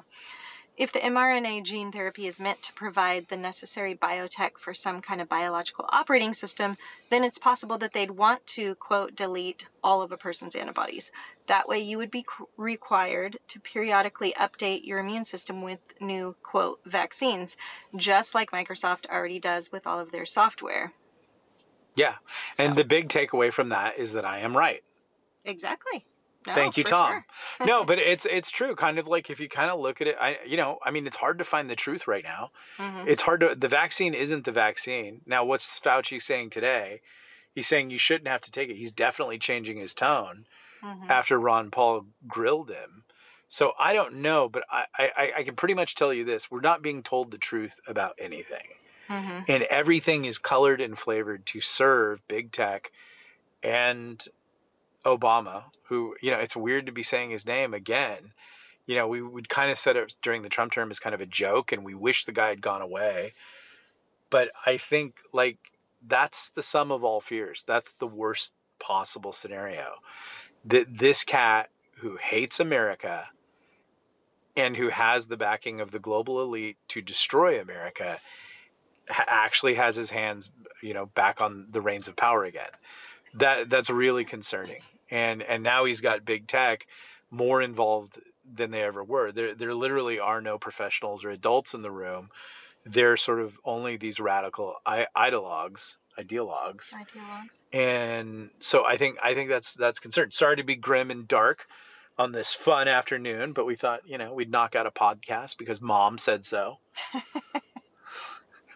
If 0.75 0.91
the 0.91 0.99
mRNA 0.99 1.63
gene 1.63 1.91
therapy 1.91 2.25
is 2.25 2.39
meant 2.39 2.63
to 2.63 2.73
provide 2.73 3.27
the 3.27 3.37
necessary 3.37 3.93
biotech 3.93 4.57
for 4.57 4.73
some 4.73 5.01
kind 5.01 5.21
of 5.21 5.29
biological 5.29 5.87
operating 5.89 6.33
system, 6.33 6.77
then 7.11 7.23
it's 7.23 7.37
possible 7.37 7.77
that 7.77 7.93
they'd 7.93 8.09
want 8.09 8.47
to, 8.47 8.73
quote, 8.75 9.15
delete 9.15 9.67
all 9.83 10.01
of 10.01 10.11
a 10.11 10.17
person's 10.17 10.55
antibodies. 10.55 11.11
That 11.45 11.67
way, 11.67 11.79
you 11.79 11.99
would 11.99 12.09
be 12.09 12.25
required 12.57 13.37
to 13.49 13.59
periodically 13.59 14.33
update 14.33 14.83
your 14.83 14.97
immune 14.97 15.25
system 15.25 15.61
with 15.61 15.79
new, 16.01 16.35
quote, 16.41 16.79
vaccines, 16.85 17.55
just 17.95 18.33
like 18.33 18.49
Microsoft 18.49 19.05
already 19.11 19.39
does 19.39 19.71
with 19.71 19.85
all 19.85 19.99
of 19.99 20.11
their 20.11 20.25
software. 20.25 20.91
Yeah. 21.95 22.15
So. 22.55 22.63
And 22.63 22.75
the 22.75 22.83
big 22.83 23.09
takeaway 23.09 23.53
from 23.53 23.69
that 23.69 23.99
is 23.99 24.13
that 24.13 24.25
I 24.25 24.39
am 24.39 24.57
right. 24.57 24.83
Exactly. 25.45 26.05
No, 26.47 26.53
Thank 26.53 26.77
you, 26.77 26.83
Tom. 26.83 27.23
Sure. 27.57 27.67
no, 27.67 27.83
but 27.83 27.99
it's 27.99 28.25
it's 28.25 28.51
true. 28.51 28.75
Kind 28.75 28.99
of 28.99 29.07
like 29.07 29.29
if 29.29 29.39
you 29.39 29.47
kind 29.47 29.69
of 29.69 29.79
look 29.79 30.01
at 30.01 30.07
it, 30.07 30.17
I 30.19 30.37
you 30.45 30.57
know, 30.57 30.79
I 30.83 30.91
mean, 30.91 31.07
it's 31.07 31.17
hard 31.17 31.37
to 31.39 31.43
find 31.43 31.69
the 31.69 31.75
truth 31.75 32.07
right 32.07 32.23
now. 32.23 32.51
Mm-hmm. 32.77 33.07
It's 33.07 33.21
hard 33.21 33.41
to. 33.41 33.55
The 33.55 33.67
vaccine 33.67 34.13
isn't 34.13 34.45
the 34.45 34.51
vaccine. 34.51 35.21
Now, 35.25 35.45
what's 35.45 35.79
Fauci 35.79 36.21
saying 36.21 36.49
today? 36.49 37.01
He's 37.53 37.67
saying 37.67 37.91
you 37.91 37.97
shouldn't 37.97 38.27
have 38.27 38.41
to 38.41 38.51
take 38.51 38.69
it. 38.69 38.75
He's 38.75 38.91
definitely 38.91 39.37
changing 39.37 39.77
his 39.77 39.93
tone 39.93 40.45
mm-hmm. 40.83 41.09
after 41.09 41.39
Rand 41.39 41.71
Paul 41.71 42.05
grilled 42.27 42.69
him. 42.69 43.03
So 43.47 43.73
I 43.77 43.93
don't 43.93 44.15
know, 44.15 44.49
but 44.49 44.63
I, 44.69 44.85
I 44.97 45.33
I 45.37 45.43
can 45.43 45.55
pretty 45.55 45.75
much 45.75 45.95
tell 45.95 46.13
you 46.13 46.25
this: 46.25 46.49
we're 46.49 46.61
not 46.61 46.81
being 46.81 47.03
told 47.03 47.31
the 47.31 47.37
truth 47.37 47.79
about 47.87 48.15
anything, 48.17 48.67
mm-hmm. 49.07 49.39
and 49.47 49.63
everything 49.63 50.25
is 50.25 50.39
colored 50.39 50.81
and 50.81 50.97
flavored 50.97 51.45
to 51.47 51.61
serve 51.61 52.27
big 52.27 52.51
tech 52.51 52.91
and 53.63 54.25
Obama, 55.05 55.65
who, 55.83 56.15
you 56.21 56.31
know, 56.31 56.39
it's 56.39 56.55
weird 56.55 56.85
to 56.85 56.91
be 56.91 57.03
saying 57.03 57.31
his 57.31 57.45
name 57.45 57.73
again. 57.73 58.33
You 58.85 58.95
know, 58.95 59.07
we 59.07 59.21
would 59.21 59.49
kind 59.49 59.71
of 59.71 59.79
set 59.79 59.95
it 59.95 60.15
during 60.21 60.41
the 60.41 60.49
Trump 60.49 60.73
term 60.73 60.91
as 60.91 60.99
kind 60.99 61.15
of 61.15 61.21
a 61.21 61.25
joke 61.25 61.71
and 61.71 61.85
we 61.85 61.93
wish 61.93 62.25
the 62.25 62.31
guy 62.31 62.49
had 62.49 62.61
gone 62.61 62.81
away. 62.81 63.33
But 64.29 64.51
I 64.65 64.77
think, 64.77 65.17
like, 65.31 65.57
that's 66.05 66.49
the 66.49 66.63
sum 66.63 66.91
of 66.91 67.03
all 67.03 67.21
fears. 67.21 67.63
That's 67.67 67.93
the 67.93 68.07
worst 68.07 68.53
possible 68.79 69.31
scenario. 69.31 69.95
That 70.65 70.97
this 70.97 71.23
cat 71.23 71.69
who 71.97 72.17
hates 72.17 72.59
America 72.59 73.29
and 74.55 74.75
who 74.75 74.89
has 74.89 75.27
the 75.27 75.37
backing 75.37 75.81
of 75.81 75.91
the 75.91 75.99
global 75.99 76.41
elite 76.41 76.77
to 76.89 77.01
destroy 77.01 77.59
America 77.59 78.19
actually 79.09 79.75
has 79.75 79.95
his 79.95 80.09
hands, 80.09 80.51
you 80.81 80.93
know, 80.93 81.05
back 81.07 81.41
on 81.41 81.67
the 81.69 81.81
reins 81.81 82.07
of 82.07 82.15
power 82.15 82.43
again. 82.43 82.69
That 83.35 83.69
that's 83.69 83.89
really 83.89 84.25
concerning 84.25 84.81
and 85.09 85.41
and 85.41 85.63
now 85.63 85.85
he's 85.85 86.01
got 86.01 86.25
big 86.25 86.47
tech 86.47 86.87
more 87.29 87.61
involved 87.61 88.19
than 88.51 88.71
they 88.71 88.83
ever 88.83 89.03
were. 89.03 89.31
There 89.31 89.55
there 89.55 89.73
literally 89.73 90.19
are 90.19 90.41
no 90.41 90.57
professionals 90.57 91.23
or 91.25 91.29
adults 91.29 91.73
in 91.73 91.81
the 91.81 91.91
room. 91.91 92.29
They're 92.85 93.17
sort 93.17 93.39
of 93.39 93.57
only 93.63 93.95
these 93.95 94.19
radical 94.19 94.75
ideologues, 94.85 95.97
ideologues. 96.19 96.93
Ideologues. 96.93 97.63
And 97.71 98.49
so 98.59 98.85
I 98.85 98.97
think 98.97 99.17
I 99.23 99.33
think 99.33 99.49
that's 99.49 99.73
that's 99.73 99.99
concerned. 99.99 100.33
Sorry 100.33 100.57
to 100.57 100.63
be 100.63 100.75
grim 100.75 101.09
and 101.11 101.27
dark 101.27 101.67
on 102.17 102.31
this 102.31 102.53
fun 102.53 102.87
afternoon, 102.87 103.53
but 103.53 103.65
we 103.65 103.75
thought, 103.75 104.01
you 104.07 104.17
know, 104.17 104.33
we'd 104.33 104.51
knock 104.51 104.75
out 104.75 104.85
a 104.85 104.91
podcast 104.91 105.57
because 105.57 105.81
mom 105.81 106.17
said 106.17 106.45
so. 106.45 106.77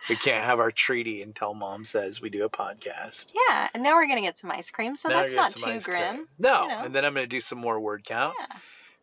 we 0.10 0.16
can't 0.16 0.44
have 0.44 0.60
our 0.60 0.72
treaty 0.72 1.22
until 1.22 1.54
mom 1.54 1.86
says 1.86 2.22
we 2.22 2.30
do 2.30 2.46
a 2.46 2.50
podcast. 2.50 3.34
Yeah, 3.50 3.68
and 3.74 3.84
now 3.84 3.96
we're 3.96 4.08
gonna 4.08 4.22
get 4.22 4.38
some 4.38 4.52
ice 4.52 4.72
cream, 4.72 4.96
so 4.96 5.10
now 5.10 5.22
that's 5.22 5.34
not 5.34 5.52
too 5.52 5.80
grim. 5.82 6.16
Cream. 6.16 6.28
No, 6.40 6.64
you 6.64 6.68
know. 6.70 6.80
and 6.80 6.96
then 6.96 7.06
I'm 7.06 7.14
gonna 7.14 7.28
do 7.28 7.42
some 7.42 7.60
more 7.60 7.80
word 7.80 8.04
count. 8.04 8.36
Yeah. 8.40 8.58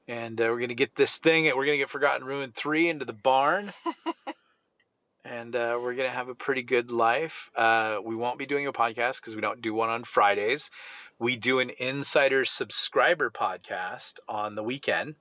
And 0.06 0.40
uh, 0.40 0.44
we're 0.50 0.60
gonna 0.60 0.74
get 0.74 0.96
this 0.96 1.18
thing. 1.18 1.44
We're 1.44 1.64
gonna 1.64 1.78
get 1.78 1.90
Forgotten 1.90 2.26
Ruin 2.26 2.52
three 2.52 2.88
into 2.88 3.04
the 3.04 3.12
barn. 3.12 3.72
and 5.24 5.56
uh, 5.56 5.78
we're 5.80 5.94
gonna 5.94 6.10
have 6.10 6.28
a 6.28 6.34
pretty 6.34 6.62
good 6.62 6.90
life. 6.90 7.50
Uh, 7.56 7.98
we 8.04 8.14
won't 8.14 8.38
be 8.38 8.46
doing 8.46 8.66
a 8.66 8.72
podcast 8.72 9.20
because 9.20 9.34
we 9.34 9.40
don't 9.40 9.62
do 9.62 9.72
one 9.74 9.88
on 9.88 10.04
Fridays. 10.04 10.70
We 11.18 11.36
do 11.36 11.60
an 11.60 11.70
insider 11.78 12.44
subscriber 12.44 13.30
podcast 13.30 14.18
on 14.28 14.54
the 14.54 14.62
weekend 14.62 15.14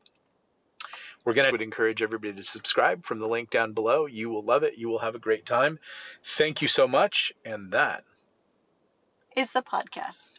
we're 1.25 1.33
going 1.33 1.45
to 1.45 1.51
would 1.51 1.62
encourage 1.62 2.01
everybody 2.01 2.33
to 2.33 2.43
subscribe 2.43 3.05
from 3.05 3.19
the 3.19 3.27
link 3.27 3.49
down 3.49 3.73
below. 3.73 4.05
You 4.05 4.29
will 4.29 4.43
love 4.43 4.63
it. 4.63 4.77
You 4.77 4.89
will 4.89 4.99
have 4.99 5.15
a 5.15 5.19
great 5.19 5.45
time. 5.45 5.79
Thank 6.23 6.62
you 6.62 6.67
so 6.67 6.88
much. 6.88 7.31
And 7.45 7.71
that 7.71 8.03
is 9.36 9.51
the 9.51 9.62
podcast. 9.62 10.32